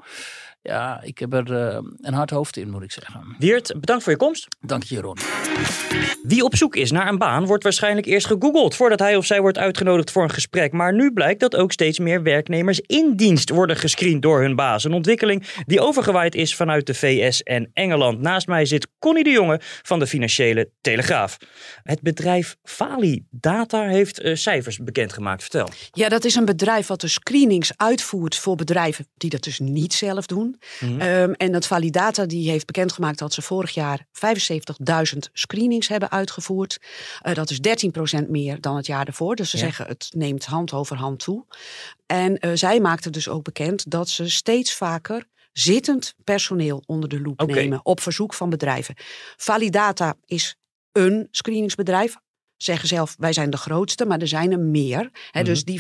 Ja, 0.68 1.02
ik 1.04 1.18
heb 1.19 1.34
er 1.34 1.54
eh, 1.54 1.80
een 1.98 2.14
hard 2.14 2.30
hoofd 2.30 2.58
in, 2.58 2.69
moet 2.69 2.84
ik 2.84 2.92
zeggen. 2.92 3.36
Wiert, 3.40 3.74
bedankt 3.80 4.04
voor 4.04 4.12
je 4.12 4.18
komst. 4.18 4.48
Dank 4.60 4.84
je, 4.84 5.02
Ron. 5.02 5.18
Wie 6.24 6.44
op 6.44 6.56
zoek 6.56 6.75
is 6.75 6.92
naar 6.92 7.08
een 7.08 7.18
baan 7.18 7.46
wordt 7.46 7.64
waarschijnlijk 7.64 8.08
eerst 8.08 8.28
gegoogeld 8.28 8.75
voordat 8.75 9.00
hij 9.00 9.16
of 9.16 9.25
zij 9.25 9.42
wordt 9.42 9.58
uitgenodigd 9.58 10.12
voor 10.12 10.24
een 10.24 10.30
gesprek. 10.30 10.72
Maar 10.72 10.94
nu 10.94 11.14
blijkt 11.14 11.40
dat 11.40 11.56
ook 11.56 11.72
steeds 11.72 12.00
meer 12.00 12.24
werknemers 12.24 12.80
in 12.80 13.16
dienst 13.16 13.50
worden 13.50 13.75
gescreend 13.75 14.22
door 14.22 14.42
hun 14.42 14.56
baas. 14.56 14.84
Een 14.84 14.94
ontwikkeling 14.94 15.48
die 15.66 15.81
overgewaaid 15.81 16.36
is 16.36 16.56
vanuit 16.56 16.86
de 16.86 16.94
VS 16.94 17.44
en 17.44 17.69
Engeland. 17.74 18.19
Naast 18.19 18.48
mij 18.48 18.66
zit 18.66 18.88
Connie 19.00 19.24
de 19.24 19.30
Jonge 19.30 19.60
van 19.81 20.00
de 20.00 20.08
Financiële 20.08 20.69
Telegraaf. 20.81 21.38
Het 21.84 22.02
bedrijf 22.02 22.56
Fali 22.64 23.25
Data 23.30 23.88
heeft 23.88 24.19
eh, 24.19 24.36
cijfers 24.36 24.78
bekendgemaakt. 24.78 25.42
Vertel. 25.42 25.69
Ja, 25.92 26.10
dat 26.10 26.25
is 26.25 26.36
een 26.36 26.46
bedrijf 26.46 26.88
wat 26.88 27.02
de 27.02 27.08
screenings 27.08 27.72
uitvoert 27.75 28.36
voor 28.36 28.56
bedrijven 28.56 29.08
die 29.18 29.30
dat 29.30 29.44
dus 29.44 29.60
niet 29.60 29.94
zelf 29.94 30.25
doen. 30.25 30.56
Ehm, 30.80 31.31
en 31.31 31.52
dat 31.52 31.68
Validata 31.68 32.26
die 32.26 32.49
heeft 32.49 32.66
bekendgemaakt 32.66 33.19
dat 33.19 33.33
ze 33.33 33.42
vorig 33.42 33.73
jaar 33.73 34.06
75.000 34.11 35.30
screenings 35.33 35.87
hebben 35.87 36.11
uitgevoerd. 36.11 36.78
Eh, 37.21 37.33
dat 37.33 37.49
is 37.49 37.59
13% 37.61 38.30
meer 38.30 38.61
dan 38.61 38.76
het 38.76 38.85
jaar 38.85 39.07
ervoor. 39.07 39.35
Dus 39.35 39.49
ze 39.49 39.57
Ja. 39.57 39.64
zeggen 39.64 39.87
het 39.87 40.09
neemt 40.16 40.45
hand 40.45 40.73
over 40.73 40.95
hand 40.97 41.19
toe. 41.19 41.45
En 42.06 42.37
eh, 42.40 42.52
zij 42.54 42.80
maakten 42.80 43.11
dus 43.11 43.30
ook 43.30 43.44
bekend 43.44 43.92
dat 43.92 44.09
ze 44.09 44.30
steeds 44.30 44.73
vaker 44.73 45.28
zittend 45.52 46.14
personeel 46.23 46.83
onder 46.85 47.09
de 47.09 47.21
loep 47.21 47.45
nemen 47.45 47.80
op 47.85 47.99
verzoek 48.02 48.33
van 48.33 48.49
bedrijven. 48.49 48.95
Validata 49.37 50.16
is 50.26 50.56
een 50.92 51.28
screeningsbedrijf. 51.31 52.16
Zeggen 52.57 52.87
zelf, 52.87 53.16
wij 53.18 53.33
zijn 53.33 53.49
de 53.49 53.57
grootste, 53.57 54.06
maar 54.06 54.19
er 54.19 54.28
zijn 54.28 54.52
er 54.52 54.59
meer. 54.59 55.09
Dus 55.44 55.64
die 55.64 55.80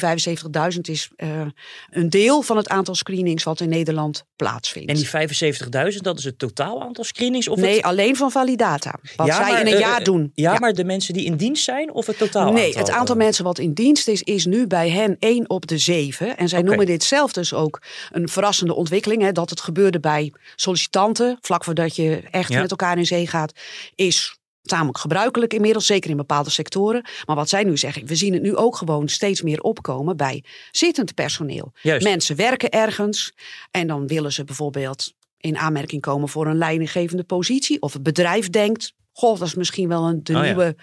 75.000 0.73 0.79
is 0.81 1.09
eh, 1.15 1.41
een 1.89 2.09
deel 2.09 2.41
van 2.41 2.57
het 2.57 2.69
aantal 2.69 2.95
screenings 2.95 3.43
wat 3.43 3.59
in 3.59 3.69
Nederland 3.69 4.25
plaatsvindt. 4.35 4.89
En 4.89 4.95
die 4.95 5.91
75.000, 5.93 5.97
dat 6.01 6.17
is 6.17 6.23
het 6.23 6.39
totaal 6.39 6.81
aantal 6.81 7.03
screenings? 7.03 7.47
Of 7.47 7.59
nee, 7.59 7.75
het... 7.75 7.83
alleen 7.83 8.15
van 8.15 8.31
Validata. 8.31 8.99
Wat 9.15 9.27
Ja, 9.27 9.35
zij 9.35 9.51
maar, 9.51 9.61
in 9.61 9.67
een 9.67 9.73
eh, 9.73 9.79
jaar 9.79 10.03
doen. 10.03 10.31
Ja, 10.33 10.59
maar 10.59 10.73
de 10.73 10.83
mensen 10.83 11.13
die 11.13 11.25
in 11.25 11.35
dienst 11.35 11.63
zijn 11.63 11.93
of 11.93 12.05
het 12.05 12.17
totaal 12.17 12.51
Nee, 12.51 12.65
aantal? 12.65 12.81
het 12.81 12.91
aantal 12.91 13.15
eh? 13.15 13.21
mensen 13.21 13.43
wat 13.43 13.59
in 13.59 13.73
dienst 13.73 14.07
is, 14.07 14.23
is 14.23 14.45
nu 14.45 14.67
bij 14.67 14.89
hen 14.89 15.15
1 15.19 15.49
op 15.49 15.67
de 15.67 15.77
7. 15.77 16.37
En 16.37 16.49
zij 16.49 16.61
noemen 16.61 16.85
dit 16.85 17.03
zelf 17.03 17.33
dus 17.33 17.53
ook 17.53 17.81
een 18.11 18.29
verrassende 18.29 18.75
ontwikkeling. 18.75 19.21
Hè, 19.21 19.31
dat 19.31 19.49
het 19.49 19.61
gebeurde 19.61 19.99
bij 19.99 20.33
sollicitanten, 20.55 21.37
vlak 21.41 21.63
voordat 21.63 21.95
je 21.95 22.21
echt 22.31 22.51
Ja. 22.51 22.61
met 22.61 22.71
elkaar 22.71 22.97
in 22.97 23.05
zee 23.05 23.27
gaat, 23.27 23.51
is 23.95 24.37
tamelijk 24.67 24.97
gebruikelijk 24.97 25.53
inmiddels, 25.53 25.85
zeker 25.85 26.09
in 26.09 26.17
bepaalde 26.17 26.49
sectoren. 26.49 27.05
Maar 27.25 27.35
wat 27.35 27.49
zij 27.49 27.63
nu 27.63 27.77
zeggen, 27.77 28.05
we 28.05 28.15
zien 28.15 28.33
het 28.33 28.41
nu 28.41 28.55
ook 28.55 28.75
gewoon 28.75 29.07
steeds 29.07 29.41
meer 29.41 29.61
opkomen 29.61 30.17
bij 30.17 30.43
zittend 30.71 31.13
personeel. 31.13 31.71
Juist. 31.81 32.05
Mensen 32.07 32.35
werken 32.35 32.69
ergens 32.69 33.33
en 33.71 33.87
dan 33.87 34.07
willen 34.07 34.31
ze 34.33 34.43
bijvoorbeeld 34.43 35.13
in 35.37 35.57
aanmerking 35.57 36.01
komen 36.01 36.29
voor 36.29 36.47
een 36.47 36.57
leidinggevende 36.57 37.23
positie. 37.23 37.81
Of 37.81 37.93
het 37.93 38.03
bedrijf 38.03 38.49
denkt, 38.49 38.93
goh, 39.11 39.39
dat 39.39 39.47
is 39.47 39.55
misschien 39.55 39.87
wel 39.87 40.03
een, 40.07 40.23
de 40.23 40.33
Oh 40.33 40.39
ja. 40.39 40.45
nieuwe 40.45 40.75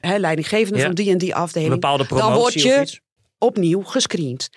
hè, 0.00 0.16
leidinggevende 0.16 0.78
Ja. 0.78 0.84
van 0.84 0.94
die 0.94 1.10
en 1.10 1.18
die 1.18 1.28
Een 1.30 1.34
afdeling. 1.34 1.80
Dan 2.08 2.32
word 2.34 2.52
je 2.52 3.00
opnieuw 3.38 3.82
gescreend. 3.82 4.50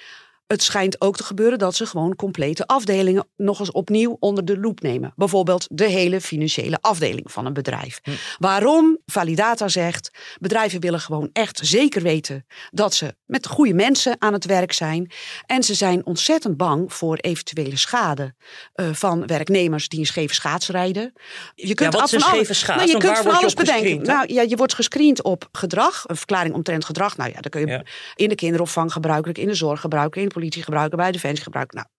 Het 0.53 0.63
schijnt 0.63 1.01
ook 1.01 1.17
te 1.17 1.23
gebeuren 1.23 1.59
dat 1.59 1.75
ze 1.75 1.85
gewoon 1.85 2.15
complete 2.15 2.67
afdelingen 2.67 3.27
nog 3.35 3.59
eens 3.59 3.71
opnieuw 3.71 4.17
onder 4.19 4.45
de 4.45 4.57
loep 4.59 4.81
nemen. 4.81 5.13
Bijvoorbeeld 5.15 5.67
de 5.71 5.85
hele 5.85 6.21
financiële 6.21 6.77
afdeling 6.81 7.31
van 7.31 7.45
een 7.45 7.53
bedrijf. 7.53 7.99
Hm. 8.03 8.11
Waarom? 8.37 8.97
Validata 9.05 9.67
zegt, 9.67 10.11
bedrijven 10.39 10.79
willen 10.79 10.99
gewoon 10.99 11.29
echt 11.33 11.59
zeker 11.63 12.01
weten 12.01 12.45
dat 12.71 12.93
ze 12.93 13.15
met 13.25 13.43
de 13.43 13.49
goede 13.49 13.73
mensen 13.73 14.15
aan 14.19 14.33
het 14.33 14.45
werk 14.45 14.73
zijn. 14.73 15.11
En 15.45 15.63
ze 15.63 15.73
zijn 15.73 16.05
ontzettend 16.05 16.57
bang 16.57 16.93
voor 16.93 17.17
eventuele 17.17 17.77
schade 17.77 18.35
eh, 18.73 18.85
van 18.91 19.27
werknemers 19.27 19.87
die 19.87 19.99
een 19.99 20.05
scheve 20.05 20.33
schaats 20.33 20.69
rijden. 20.69 21.13
Je 21.55 21.73
kunt 21.73 21.93
wat 21.93 22.13
is 22.13 22.23
scheve 22.23 22.53
schaats? 22.53 22.79
Nou, 22.79 22.91
je 22.91 22.97
kunt 22.97 23.17
van 23.17 23.31
alles 23.31 23.51
op 23.51 23.57
bedenken. 23.57 24.01
Nou 24.01 24.33
ja, 24.33 24.41
je 24.41 24.55
wordt 24.55 24.73
gescreend 24.73 25.23
op 25.23 25.49
gedrag, 25.51 26.03
een 26.07 26.17
verklaring 26.17 26.55
omtrent 26.55 26.85
gedrag. 26.85 27.17
Nou 27.17 27.29
ja, 27.29 27.39
dan 27.39 27.51
kun 27.51 27.61
je 27.61 27.67
Ja. 27.67 27.83
in 28.15 28.29
de 28.29 28.35
kinderopvang 28.35 28.91
gebruikelijk, 28.91 29.37
in 29.37 29.47
de 29.47 29.53
zorg 29.53 29.81
gebruiken, 29.81 30.21
in 30.21 30.27
de 30.27 30.33
politie 30.33 30.42
gebruiken, 30.51 30.97
bij 30.97 31.11
defensie 31.11 31.43
gebruiken. 31.43 31.77
Nou, 31.77 31.89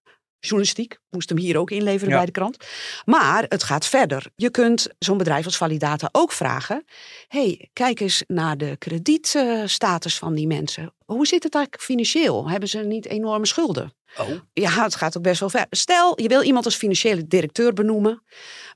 journalistiek 0.40 0.98
moest 1.10 1.28
hem 1.28 1.38
hier 1.38 1.58
ook 1.58 1.70
inleveren 1.70 2.08
Ja. 2.08 2.16
bij 2.16 2.26
de 2.26 2.32
krant. 2.32 2.56
Maar 3.04 3.44
het 3.48 3.62
gaat 3.62 3.86
verder. 3.86 4.26
Je 4.36 4.50
kunt 4.50 4.88
zo'n 4.98 5.18
bedrijf 5.18 5.44
als 5.44 5.56
Validata 5.56 6.08
ook 6.12 6.32
vragen: 6.32 6.84
hey, 7.28 7.68
kijk 7.72 8.00
eens 8.00 8.22
naar 8.26 8.56
de 8.56 8.76
kredietstatus 8.78 10.18
van 10.18 10.34
die 10.34 10.46
mensen. 10.46 10.94
Hoe 11.04 11.26
zit 11.26 11.42
het 11.42 11.54
eigenlijk 11.54 11.84
financieel? 11.84 12.49
Hebben 12.50 12.68
ze 12.68 12.78
niet 12.78 13.06
enorme 13.06 13.46
schulden? 13.46 13.92
Oh. 14.18 14.28
Ja, 14.52 14.82
het 14.82 14.94
gaat 14.94 15.16
ook 15.16 15.23
best 15.23 15.40
wel 15.40 15.50
ver. 15.50 15.66
Stel, 15.70 16.20
je 16.23 16.28
wil 16.28 16.42
iemand 16.42 16.64
als 16.64 16.76
financiële 16.76 17.26
directeur 17.26 17.73
benoemen. 17.73 18.23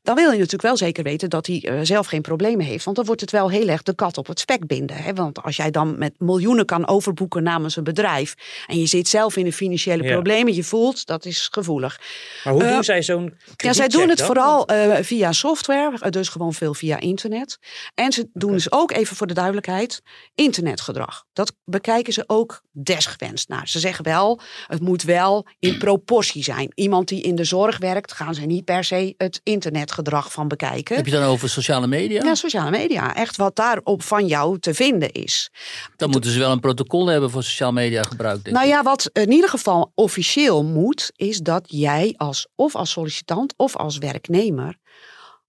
Dan 0.03 0.15
wil 0.15 0.25
je 0.25 0.33
natuurlijk 0.37 0.63
wel 0.63 0.77
zeker 0.77 1.03
weten 1.05 1.31
dat 1.31 1.47
hij 1.47 1.63
eh, 1.65 1.79
zelf 1.83 2.07
geen 2.07 2.23
problemen 2.23 2.67
heeft. 2.67 2.85
Want 2.85 2.97
dan 2.97 3.05
wordt 3.07 3.21
het 3.21 3.31
wel 3.31 3.51
heel 3.51 3.69
erg 3.69 3.83
de 3.83 3.95
kat 3.95 4.19
op 4.19 4.27
het 4.27 4.41
spek 4.41 4.67
binden. 4.67 4.97
Hè? 4.97 5.15
Want 5.15 5.43
als 5.43 5.57
jij 5.57 5.71
dan 5.71 5.99
met 5.99 6.15
miljoenen 6.19 6.65
kan 6.65 6.89
overboeken 6.89 7.43
namens 7.43 7.77
een 7.77 7.85
bedrijf. 7.85 8.35
en 8.67 8.79
je 8.81 8.87
zit 8.87 9.09
zelf 9.09 9.37
in 9.37 9.45
de 9.45 9.53
financiële 9.53 10.03
Ja. 10.03 10.13
problemen, 10.13 10.55
je 10.55 10.65
voelt 10.65 11.07
dat 11.07 11.25
is 11.25 11.49
gevoelig. 11.51 12.01
Maar 12.45 12.53
hoe 12.53 12.65
Eh, 12.65 12.73
doen 12.73 12.85
zij 12.85 13.03
zo'n 13.03 13.35
Ja, 13.57 13.73
zij 13.73 13.89
doen 13.89 14.09
het 14.09 14.19
dan? 14.19 14.27
vooral 14.27 14.67
eh, 14.67 15.03
via 15.03 15.33
software, 15.33 16.11
dus 16.11 16.29
gewoon 16.29 16.53
veel 16.55 16.75
via 16.75 17.01
internet. 17.01 17.59
En 17.95 18.13
ze 18.13 18.29
doen 18.33 18.53
dus 18.53 18.73
ook, 18.73 18.93
even 18.93 19.17
voor 19.17 19.27
de 19.27 19.35
duidelijkheid, 19.35 20.03
internetgedrag. 20.35 21.25
Dat 21.33 21.53
bekijken 21.65 22.13
ze 22.13 22.25
ook 22.29 22.63
desgewenst 22.73 23.49
naar. 23.49 23.69
Ze 23.69 23.79
zeggen 23.79 24.05
wel, 24.05 24.41
het 24.67 24.81
moet 24.81 25.03
wel 25.03 25.47
in 25.59 25.79
proportie 25.79 26.43
zijn. 26.43 26.73
Iemand 26.75 27.09
die 27.09 27.23
in 27.23 27.35
de 27.35 27.45
zorg 27.45 27.79
werkt, 27.79 28.13
gaan 28.13 28.35
ze 28.35 28.41
niet 28.41 28.65
per 28.65 28.85
se 28.85 29.15
het 29.17 29.41
internetgedrag 29.43 30.33
van 30.33 30.49
bekijken. 30.49 30.97
Heb 30.97 31.07
je 31.07 31.13
dan 31.13 31.23
over 31.23 31.49
sociale 31.49 31.87
media? 31.87 32.25
Ja, 32.25 32.35
sociale 32.35 32.71
media. 32.71 33.15
Echt 33.15 33.37
wat 33.37 33.57
daarop 33.57 34.03
van 34.03 34.27
jou 34.27 34.59
te 34.59 34.75
vinden 34.75 35.13
is. 35.13 35.51
Dan 35.97 36.11
moeten 36.11 36.31
ze 36.31 36.39
wel 36.39 36.53
een 36.53 36.61
protocol 36.61 37.07
hebben 37.07 37.31
voor 37.31 37.43
sociale 37.43 37.73
media 37.73 38.03
gebruik. 38.03 38.45
Denk 38.45 38.57
Nou 38.57 38.69
ja, 38.69 38.83
wat 38.83 39.11
in 39.13 39.33
ieder 39.33 39.51
geval 39.51 39.93
officieel 39.95 40.65
moet, 40.65 41.13
is 41.17 41.39
dat 41.39 41.65
jij 41.67 42.15
als 42.17 42.49
of 42.55 42.75
als 42.75 42.91
sollicitant 42.91 43.55
of 43.57 43.77
als 43.77 43.99
werknemer 43.99 44.77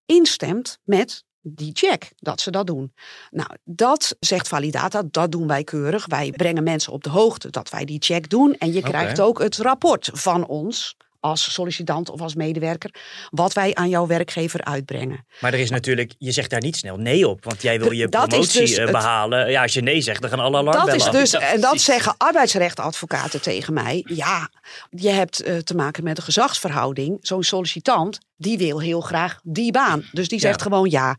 instemt 0.05 0.77
met 0.83 1.23
die 1.41 1.71
check, 1.73 2.11
dat 2.17 2.41
ze 2.41 2.51
dat 2.51 2.67
doen. 2.67 2.93
Nou, 3.31 3.49
dat 3.63 4.15
zegt 4.19 4.47
Validata, 4.47 5.03
dat 5.11 5.31
doen 5.31 5.47
wij 5.47 5.63
keurig. 5.63 6.05
Wij 6.05 6.31
brengen 6.31 6.63
mensen 6.63 6.93
op 6.93 7.03
de 7.03 7.09
hoogte 7.09 7.49
dat 7.49 7.69
wij 7.69 7.85
die 7.85 8.01
check 8.01 8.29
doen. 8.29 8.55
En 8.57 8.73
je 8.73 8.81
krijgt 8.81 9.21
ook 9.21 9.39
het 9.39 9.57
rapport 9.57 10.09
van 10.13 10.47
ons 10.47 10.97
als 11.19 11.53
sollicitant 11.53 12.09
of 12.09 12.21
als 12.21 12.35
medewerker, 12.35 12.93
wat 13.29 13.53
wij 13.53 13.75
aan 13.75 13.89
jouw 13.89 14.07
werkgever 14.07 14.63
uitbrengen. 14.63 15.25
Maar 15.39 15.53
er 15.53 15.59
is 15.59 15.69
natuurlijk, 15.69 16.13
je 16.17 16.31
zegt 16.31 16.49
daar 16.49 16.61
niet 16.61 16.75
snel 16.75 16.97
nee 16.97 17.27
op, 17.27 17.43
want 17.43 17.61
jij 17.61 17.79
wil 17.79 17.91
je 17.91 18.07
Dat 18.07 18.27
promotie 18.27 18.59
dus 18.59 18.71
eh, 18.73 18.83
het- 18.83 18.91
behalen. 18.91 19.51
Ja, 19.51 19.61
als 19.61 19.73
je 19.73 19.81
nee 19.81 20.01
zegt, 20.01 20.21
dan 20.21 20.29
gaan 20.29 20.39
alle 20.39 20.57
alarmbellen 20.57 20.97
Dat 20.97 21.13
is 21.15 21.31
dus, 21.31 21.41
en 21.41 21.61
dat 21.61 21.81
zeggen 21.81 22.15
arbeidsrechtadvocaten 22.17 23.41
tegen 23.41 23.73
mij. 23.73 24.01
Ja, 24.05 24.49
je 24.89 25.09
hebt 25.09 25.39
eh, 25.41 25.57
te 25.57 25.75
maken 25.75 26.03
met 26.03 26.17
een 26.17 26.23
gezagsverhouding. 26.23 27.17
Zo'n 27.21 27.43
sollicitant, 27.43 28.19
die 28.35 28.57
wil 28.57 28.79
heel 28.81 29.01
graag 29.01 29.39
die 29.43 29.71
baan. 29.71 30.09
Dus 30.11 30.27
die 30.27 30.39
zegt 30.39 30.57
Ja. 30.59 30.63
gewoon 30.63 30.89
ja. 30.89 31.15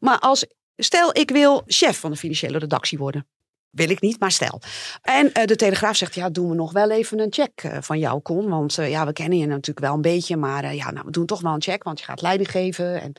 Maar 0.00 0.18
als, 0.18 0.46
stel 0.76 1.16
ik 1.18 1.30
wil 1.30 1.62
chef 1.66 1.98
van 1.98 2.10
de 2.10 2.16
financiële 2.16 2.58
redactie 2.58 2.98
worden. 2.98 3.26
Wil 3.74 3.90
ik 3.90 4.00
niet, 4.00 4.20
maar 4.20 4.30
stel. 4.30 4.60
En 5.02 5.32
eh, 5.32 5.44
de 5.44 5.56
Telegraaf 5.56 5.96
zegt, 5.96 6.14
ja, 6.14 6.30
doen 6.30 6.48
we 6.48 6.54
nog 6.54 6.72
wel 6.72 6.90
even 6.90 7.18
een 7.20 7.32
check 7.32 7.50
eh, 7.62 7.76
van 7.80 7.98
jou, 7.98 8.22
Con. 8.22 8.48
Want 8.48 8.78
eh, 8.78 8.90
ja, 8.90 9.06
we 9.06 9.12
kennen 9.12 9.38
je 9.38 9.46
natuurlijk 9.46 9.86
wel 9.86 9.94
een 9.94 10.00
beetje. 10.00 10.36
Maar 10.36 10.74
ja, 10.74 10.90
nou, 10.90 11.04
we 11.06 11.10
doen 11.12 11.26
toch 11.26 11.40
wel 11.40 11.52
een 11.54 11.62
check, 11.62 11.82
want 11.82 11.98
je 11.98 12.04
gaat 12.04 12.22
leiding 12.22 12.50
geven. 12.50 13.00
En, 13.00 13.12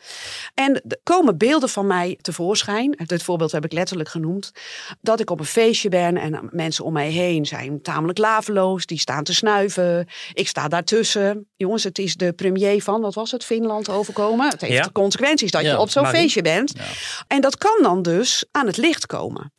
en 0.53 0.73
er 0.73 0.99
komen 1.03 1.37
beelden 1.37 1.69
van 1.69 1.87
mij 1.87 2.17
tevoorschijn. 2.21 2.97
Dit 3.05 3.23
voorbeeld 3.23 3.51
heb 3.51 3.65
ik 3.65 3.71
letterlijk 3.73 4.09
genoemd. 4.09 4.51
Dat 5.01 5.19
ik 5.19 5.29
op 5.29 5.39
een 5.39 5.45
feestje 5.45 5.89
ben 5.89 6.17
en 6.17 6.49
mensen 6.51 6.85
om 6.85 6.93
mij 6.93 7.09
heen 7.09 7.45
zijn 7.45 7.81
tamelijk 7.81 8.17
laveloos. 8.17 8.85
Die 8.85 8.99
staan 8.99 9.23
te 9.23 9.33
snuiven. 9.33 10.07
Ik 10.33 10.47
sta 10.47 10.67
daartussen. 10.67 11.47
Jongens, 11.55 11.83
het 11.83 11.99
is 11.99 12.15
de 12.15 12.33
premier 12.33 12.81
van, 12.81 13.01
wat 13.01 13.13
was 13.13 13.31
het, 13.31 13.45
Finland 13.45 13.89
overkomen. 13.89 14.49
Het 14.49 14.61
heeft 14.61 14.73
Ja. 14.73 14.83
de 14.83 14.91
consequenties 14.91 15.51
dat 15.51 15.61
Ja, 15.61 15.71
je 15.71 15.79
op 15.79 15.89
zo'n 15.89 16.07
feestje 16.07 16.41
bent. 16.41 16.73
Ja. 16.77 16.83
En 17.27 17.41
dat 17.41 17.57
kan 17.57 17.79
dan 17.81 18.01
dus 18.01 18.45
aan 18.51 18.65
het 18.67 18.77
licht 18.77 19.05
komen. 19.05 19.53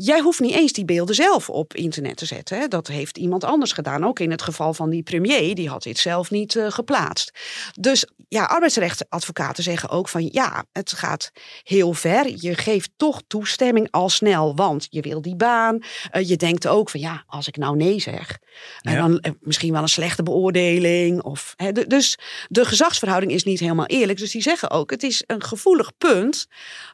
Jij 0.00 0.20
hoeft 0.20 0.40
niet 0.40 0.54
eens 0.54 0.72
die 0.72 0.84
beelden 0.84 1.14
zelf 1.14 1.50
op 1.50 1.74
internet 1.74 2.16
te 2.16 2.26
zetten. 2.26 2.58
Hè? 2.58 2.68
Dat 2.68 2.86
heeft 2.86 3.18
iemand 3.18 3.44
anders 3.44 3.72
gedaan. 3.72 4.04
Ook 4.06 4.18
in 4.20 4.30
het 4.30 4.42
geval 4.42 4.74
van 4.74 4.90
die 4.90 5.02
premier, 5.02 5.54
die 5.54 5.68
had 5.68 5.82
dit 5.82 5.98
zelf 5.98 6.30
niet 6.30 6.56
eh, 6.56 6.70
geplaatst. 6.70 7.32
Dus 7.80 8.06
ja, 8.28 8.44
arbeidsrechtadvocaten 8.44 9.62
zeggen 9.62 9.88
ook 9.88 10.08
van 10.08 10.28
ja, 10.32 10.64
het 10.72 10.92
gaat 10.92 11.30
heel 11.62 11.92
ver. 11.92 12.32
Je 12.36 12.54
geeft 12.54 12.90
toch 12.96 13.22
toestemming 13.26 13.88
al 13.90 14.08
snel, 14.08 14.54
want 14.54 14.86
je 14.90 15.00
wil 15.00 15.22
die 15.22 15.36
baan. 15.36 15.78
Eh, 16.10 16.28
je 16.28 16.36
denkt 16.36 16.66
ook 16.66 16.90
van 16.90 17.00
ja, 17.00 17.24
als 17.26 17.48
ik 17.48 17.56
nou 17.56 17.76
nee 17.76 18.00
zeg, 18.00 18.38
en 18.80 18.92
Ja. 18.92 18.98
dan 19.00 19.18
eh, 19.20 19.32
misschien 19.40 19.72
wel 19.72 19.82
een 19.82 19.88
slechte 19.88 20.22
beoordeling. 20.22 21.22
Of, 21.22 21.52
hè, 21.56 21.72
de- 21.72 21.86
dus 21.86 22.18
de 22.48 22.64
gezagsverhouding 22.64 23.32
is 23.32 23.44
niet 23.44 23.60
helemaal 23.60 23.86
eerlijk. 23.86 24.18
Dus 24.18 24.30
die 24.30 24.42
zeggen 24.42 24.70
ook, 24.70 24.90
het 24.90 25.02
is 25.02 25.22
een 25.26 25.42
gevoelig 25.42 25.92
punt 25.98 26.46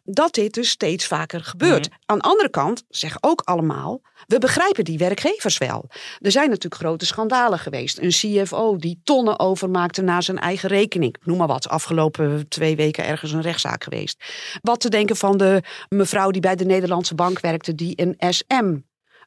dat 0.04 0.34
dit 0.34 0.54
dus 0.54 0.68
steeds 0.68 1.06
vaker 1.06 1.44
gebeurt. 1.44 1.88
Aan 2.06 2.18
de 2.18 2.24
andere 2.24 2.50
kant 2.50 2.82
zeggen 2.96 3.22
ook 3.22 3.40
allemaal, 3.40 4.00
we 4.26 4.38
begrijpen 4.38 4.84
die 4.84 4.98
werkgevers 4.98 5.58
wel. 5.58 5.88
Er 6.20 6.30
zijn 6.30 6.48
natuurlijk 6.48 6.82
grote 6.82 7.06
schandalen 7.06 7.58
geweest. 7.58 7.98
Een 7.98 8.08
CFO 8.08 8.76
die 8.76 9.00
tonnen 9.04 9.38
overmaakte 9.38 10.02
naar 10.02 10.22
zijn 10.22 10.38
eigen 10.38 10.68
rekening. 10.68 11.16
Noem 11.24 11.38
maar 11.38 11.46
wat, 11.46 11.68
afgelopen 11.68 12.48
twee 12.48 12.76
weken 12.76 13.04
ergens 13.06 13.32
een 13.32 13.40
rechtszaak 13.40 13.84
geweest. 13.84 14.24
Wat 14.62 14.80
te 14.80 14.88
denken 14.88 15.16
van 15.16 15.36
de 15.36 15.62
mevrouw 15.88 16.30
die 16.30 16.40
bij 16.40 16.56
de 16.56 16.64
Nederlandse 16.64 17.14
bank 17.14 17.40
werkte, 17.40 17.74
die 17.74 17.92
een 18.00 18.32
SM 18.32 18.76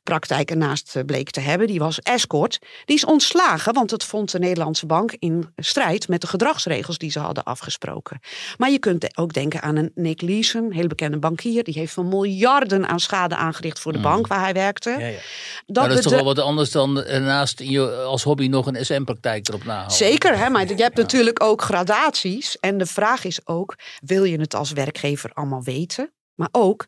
praktijk 0.07 0.51
ernaast 0.51 0.95
eh, 0.95 1.03
bleek 1.03 1.29
te 1.29 1.39
hebben. 1.39 1.67
Die 1.67 1.79
was 1.79 1.99
escort. 2.01 2.59
Die 2.85 2.95
is 2.95 3.05
ontslagen, 3.05 3.73
want 3.73 3.91
het 3.91 4.03
vond 4.03 4.31
de 4.31 4.39
Nederlandse 4.39 4.85
bank 4.85 5.15
in 5.19 5.53
strijd 5.55 6.07
met 6.07 6.21
de 6.21 6.27
gedragsregels 6.27 6.97
die 6.97 7.11
ze 7.11 7.19
hadden 7.19 7.43
afgesproken. 7.43 8.19
Maar 8.57 8.71
je 8.71 8.79
kunt 8.79 9.17
ook 9.17 9.33
denken 9.33 9.61
aan 9.61 9.75
een 9.75 9.91
Nick 9.95 10.21
Leeson, 10.21 10.63
een 10.63 10.73
hele 10.73 10.87
bekende 10.87 11.17
bankier. 11.17 11.63
Die 11.63 11.73
heeft 11.73 11.93
van 11.93 12.07
miljarden 12.07 12.87
aan 12.87 12.99
schade 12.99 13.35
aangericht 13.35 13.79
voor 13.79 13.93
de 13.93 13.99
bank 13.99 14.27
waar 14.27 14.39
hij 14.39 14.53
werkte. 14.53 14.89
Ja, 14.89 14.97
ja. 14.97 15.17
Dat, 15.65 15.75
Maar 15.75 15.87
dat 15.87 15.97
is 15.97 16.03
toch 16.03 16.13
wel 16.13 16.23
wat 16.23 16.39
anders 16.39 16.71
dan 16.71 17.03
eh, 17.03 17.21
naast 17.21 17.59
je, 17.59 17.91
als 17.91 18.23
hobby 18.23 18.47
nog 18.47 18.67
een 18.67 18.85
SM-praktijk 18.85 19.47
erop 19.47 19.63
nahouden. 19.63 19.95
Zeker, 19.95 20.37
hè, 20.37 20.49
maar 20.49 20.67
je 20.67 20.75
hebt 20.75 20.97
natuurlijk 20.97 21.43
ook 21.43 21.61
gradaties. 21.61 22.57
En 22.59 22.77
de 22.77 22.85
vraag 22.85 23.23
is 23.23 23.47
ook, 23.47 23.75
wil 24.05 24.23
je 24.23 24.39
het 24.39 24.55
als 24.55 24.71
werkgever 24.71 25.31
allemaal 25.33 25.63
weten? 25.63 26.11
Maar 26.35 26.49
ook, 26.51 26.85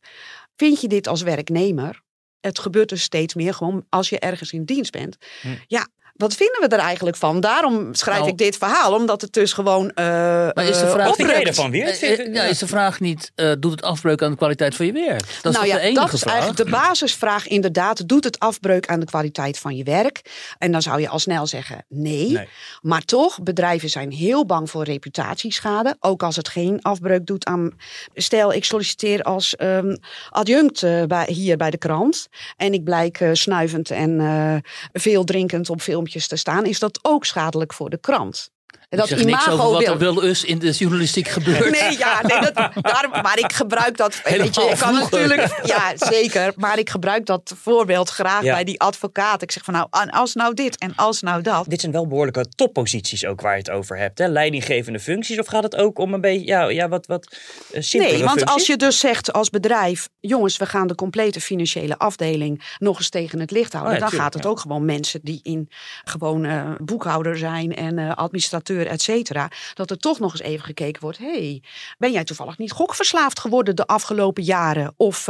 vind 0.56 0.82
je 0.82 0.88
dit 0.88 1.08
als 1.08 1.22
werknemer? 1.22 2.08
Het 2.42 2.60
gebeurt 2.60 2.90
dus 2.90 3.02
steeds 3.02 3.34
meer 3.34 3.54
gewoon 3.54 3.86
als 3.90 4.10
je 4.10 4.20
ergens 4.20 4.52
in 4.52 4.64
dienst 4.64 4.92
bent. 4.92 5.18
Hm. 5.42 5.48
Ja, 5.68 5.88
wat 6.20 6.34
vinden 6.34 6.62
we 6.70 6.76
er 6.76 6.82
eigenlijk 6.82 7.18
van? 7.18 7.40
Daarom 7.40 7.94
schrijf 7.94 8.18
Nou- 8.18 8.30
ik 8.30 8.38
dit 8.38 8.58
verhaal, 8.58 8.94
omdat 8.94 9.22
het 9.22 9.34
dus 9.34 9.54
gewoon 9.54 9.90
eh 9.92 10.06
Maar 10.06 10.64
is 10.66 10.80
de 10.80 10.86
eh, 10.86 10.92
vraag- 10.92 11.10
oprukt. 11.12 11.48
ervan 11.48 11.72
weer? 11.72 11.88
Eh, 11.88 12.20
eh, 12.20 12.34
ja, 12.34 12.44
is 12.44 12.58
de 12.58 12.68
vraag 12.68 13.00
niet, 13.00 13.32
eh, 13.36 13.52
doet 13.60 13.72
het 13.72 13.82
afbreuk 13.82 14.24
aan 14.24 14.32
de 14.32 14.38
kwaliteit 14.38 14.76
van 14.76 14.86
je 14.86 14.92
werk? 14.92 15.40
Dat 15.42 15.52
is 15.52 15.58
nou 15.58 15.68
ja, 15.68 15.76
de 15.76 15.82
enige 15.82 16.00
dat 16.06 16.14
is 16.14 16.20
vraag? 16.20 16.34
eigenlijk 16.34 16.64
de 16.70 16.76
basisvraag 16.78 17.48
inderdaad. 17.48 18.08
Doet 18.08 18.24
het 18.24 18.40
afbreuk 18.40 18.88
aan 18.88 19.00
de 19.00 19.06
kwaliteit 19.06 19.60
van 19.60 19.76
je 19.76 19.84
werk? 19.84 20.22
En 20.58 20.72
dan 20.72 20.82
zou 20.82 21.02
je 21.02 21.10
al 21.10 21.20
snel 21.20 21.48
zeggen 21.48 21.86
nee. 21.90 22.32
Nee. 22.32 22.48
Maar 22.82 23.02
toch, 23.06 23.44
bedrijven 23.44 23.90
zijn 23.90 24.12
heel 24.12 24.46
bang 24.46 24.70
voor 24.70 24.84
reputatieschade. 24.84 25.96
Ook 26.00 26.24
als 26.24 26.36
het 26.36 26.48
geen 26.48 26.82
afbreuk 26.82 27.26
doet 27.26 27.46
aan... 27.46 27.72
Stel, 28.14 28.54
ik 28.54 28.66
solliciteer 28.66 29.22
als 29.24 29.56
ehm, 29.56 29.96
adjunct 30.30 30.84
eh, 30.84 31.04
bij, 31.04 31.26
hier 31.30 31.58
bij 31.58 31.70
de 31.72 31.78
krant. 31.78 32.28
En 32.58 32.74
ik 32.74 32.84
blijk 32.84 33.20
eh, 33.20 33.30
snuivend 33.34 33.92
en 33.92 34.20
eh, 34.20 34.56
veel 35.02 35.24
drinkend 35.24 35.70
op 35.70 35.82
filmpjes 35.82 36.08
te 36.28 36.36
staan. 36.36 36.66
Is 36.66 36.80
dat 36.80 37.00
ook 37.02 37.26
schadelijk 37.26 37.74
voor 37.74 37.90
de 37.90 37.98
krant? 37.98 38.52
Dat 38.98 39.08
zeg 39.08 39.24
niks 39.24 39.50
over 39.50 39.72
wat 39.72 39.84
er 39.84 39.98
wel 39.98 40.24
eens 40.24 40.44
in 40.44 40.60
de 40.60 40.72
journalistiek 40.72 41.28
gebeurt. 41.28 41.72
Nee, 41.80 41.98
ja, 41.98 42.22
nee, 42.22 42.40
dat, 42.40 42.54
daarom, 42.82 43.12
maar 43.12 43.40
ik 43.40 43.54
gebruik 43.54 43.98
dat. 43.98 44.22
weet 44.24 44.56
je, 44.56 44.62
ik 44.62 44.78
kan 44.78 44.94
natuurlijk. 44.94 45.60
Ja, 45.64 45.94
zeker. 45.96 46.54
Maar 46.56 46.80
ik 46.80 46.90
gebruik 46.90 47.26
dat 47.26 47.54
voorbeeld 47.62 48.10
graag 48.10 48.42
bij 48.42 48.64
die 48.64 48.80
advocaat. 48.80 49.42
Ik 49.42 49.52
zeg 49.52 49.64
van 49.64 49.74
nou, 49.74 49.88
als 50.10 50.34
nou 50.34 50.54
dit 50.54 50.78
en 50.78 50.94
als 50.96 51.22
nou 51.22 51.42
dat. 51.42 51.66
Dit 51.68 51.80
zijn 51.80 51.92
wel 51.92 52.08
behoorlijke 52.08 52.46
topposities 52.56 53.26
ook 53.26 53.42
waar 53.42 53.52
je 53.52 53.58
het 53.58 53.70
over 53.70 53.98
hebt. 53.98 54.18
Hè? 54.18 54.28
Leidinggevende 54.28 55.00
functies. 55.00 55.40
Of 55.40 55.48
gaat 55.48 55.64
het 55.64 55.76
ook 55.76 56.00
om 56.00 56.14
een 56.14 56.22
beetje 56.22 56.46
ja, 56.46 56.70
ja, 56.70 56.88
wat, 56.88 57.06
wat 57.06 57.38
uh, 57.72 57.92
Nee, 57.92 58.24
want 58.24 58.46
als 58.46 58.66
je 58.66 58.78
dus 58.78 59.00
zegt 59.00 59.34
als 59.34 59.50
bedrijf: 59.50 60.10
jongens, 60.20 60.58
we 60.58 60.66
gaan 60.66 60.88
de 60.88 60.96
complete 60.96 61.42
financiële 61.42 61.98
afdeling 61.98 62.76
nog 62.78 62.98
eens 62.98 63.10
tegen 63.10 63.40
het 63.40 63.52
licht 63.52 63.74
houden. 63.74 63.94
Oh 63.94 64.00
dan 64.00 64.20
gaat 64.20 64.34
het 64.34 64.46
ook 64.46 64.60
gewoon 64.60 64.86
mensen 64.86 65.20
die 65.24 65.40
in 65.44 65.70
gewoon 66.04 66.46
uh, 66.46 66.72
boekhouder 66.78 67.38
zijn 67.38 67.76
en 67.76 67.98
uh, 67.98 68.16
administrateur, 68.16 68.79
et 68.88 69.02
cetera. 69.02 69.52
Dat 69.74 69.90
er 69.90 69.98
toch 69.98 70.20
nog 70.20 70.32
eens 70.32 70.42
even 70.42 70.66
gekeken 70.66 71.02
wordt: 71.02 71.18
hey, 71.18 71.64
ben 71.98 72.12
jij 72.12 72.24
toevallig 72.24 72.58
niet 72.58 72.72
gokverslaafd 72.72 73.40
geworden 73.40 73.76
de 73.76 73.86
afgelopen 73.88 74.44
jaren? 74.44 74.94
Of 74.98 75.24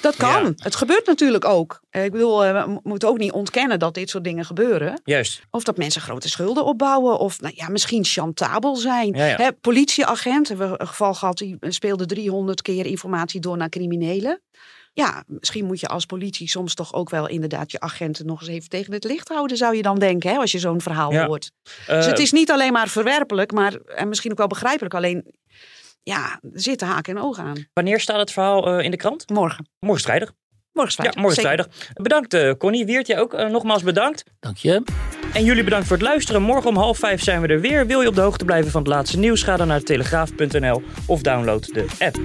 dat 0.00 0.16
kan. 0.16 0.52
Het 0.56 0.76
gebeurt 0.76 1.06
natuurlijk 1.06 1.44
ook. 1.44 1.80
ik 1.90 2.12
bedoel, 2.12 2.40
we 2.40 2.80
moeten 2.82 3.08
ook 3.08 3.18
niet 3.18 3.32
ontkennen 3.32 3.78
dat 3.78 3.94
dit 3.94 4.10
soort 4.10 4.24
dingen 4.24 4.44
gebeuren. 4.44 5.00
Juist. 5.04 5.42
Of 5.50 5.62
dat 5.62 5.76
mensen 5.76 6.00
grote 6.00 6.28
schulden 6.28 6.64
opbouwen. 6.64 7.18
Of 7.18 7.40
nou 7.40 7.52
ja, 7.56 7.68
misschien 7.68 8.04
chantabel 8.04 8.76
zijn. 8.76 9.16
Hè, 9.16 9.52
politieagent, 9.52 10.48
hebben 10.48 10.70
we 10.70 10.80
een 10.80 10.86
geval 10.86 11.14
gehad, 11.14 11.38
die 11.38 11.56
speelde 11.60 12.06
300 12.06 12.62
keer 12.62 12.86
informatie 12.86 13.40
door 13.40 13.56
naar 13.56 13.68
criminelen. 13.68 14.40
Ja, 14.98 15.24
misschien 15.26 15.64
moet 15.64 15.80
je 15.80 15.86
als 15.86 16.06
politie 16.06 16.48
soms 16.48 16.74
toch 16.74 16.92
ook 16.92 17.10
wel 17.10 17.28
inderdaad 17.28 17.70
je 17.70 17.80
agenten 17.80 18.26
nog 18.26 18.40
eens 18.40 18.50
even 18.50 18.68
tegen 18.68 18.92
het 18.92 19.04
licht 19.04 19.28
houden, 19.28 19.56
zou 19.56 19.76
je 19.76 19.82
dan 19.82 19.98
denken, 19.98 20.30
hè, 20.30 20.36
als 20.36 20.52
je 20.52 20.58
zo'n 20.58 20.80
verhaal 20.80 21.16
hoort. 21.16 21.50
dus 21.86 22.06
het 22.06 22.16
eh, 22.16 22.24
is 22.24 22.32
niet 22.32 22.50
alleen 22.50 22.72
maar 22.72 22.88
verwerpelijk, 22.88 23.52
maar 23.52 23.74
en 23.74 24.08
misschien 24.08 24.30
ook 24.30 24.38
wel 24.38 24.46
begrijpelijk. 24.46 24.94
Alleen, 24.94 25.34
ja, 26.02 26.40
er 26.42 26.60
zitten 26.60 26.86
haken 26.86 27.16
en 27.16 27.22
ogen 27.22 27.44
aan. 27.44 27.66
Wanneer 27.72 28.00
staat 28.00 28.18
het 28.18 28.32
verhaal 28.32 28.78
uh, 28.78 28.84
in 28.84 28.90
de 28.90 28.96
krant? 28.96 29.28
Morgen. 29.28 29.68
Morgen 29.80 30.02
vrijdag. 30.02 30.32
Morgen 30.72 30.94
vrijdag. 30.94 31.14
Ja, 31.14 31.20
morgen 31.20 31.42
vrijdag. 31.42 31.66
Bedankt 31.94 32.34
uh, 32.34 32.52
Connie. 32.52 32.86
Wiert, 32.86 33.06
jij 33.06 33.18
ook 33.18 33.32
nogmaals 33.32 33.82
bedankt. 33.82 34.24
Dank 34.40 34.56
je. 34.56 34.82
En 35.32 35.44
jullie 35.44 35.64
bedankt 35.64 35.86
voor 35.86 35.96
het 35.96 36.06
luisteren. 36.06 36.42
Morgen 36.42 36.70
om 36.70 36.76
half 36.76 36.98
vijf 36.98 37.22
zijn 37.22 37.40
we 37.40 37.48
er 37.48 37.60
weer. 37.60 37.86
Wil 37.86 38.00
je 38.00 38.08
op 38.08 38.14
de 38.14 38.20
hoogte 38.20 38.44
blijven 38.44 38.70
van 38.70 38.82
het 38.82 38.90
laatste 38.90 39.18
nieuws? 39.18 39.42
Ga 39.42 39.56
dan 39.56 39.66
naar 39.66 39.82
telegraaf.nl 39.82 40.82
of 41.06 41.22
download 41.22 41.72
de 41.72 41.86
app. 41.98 42.16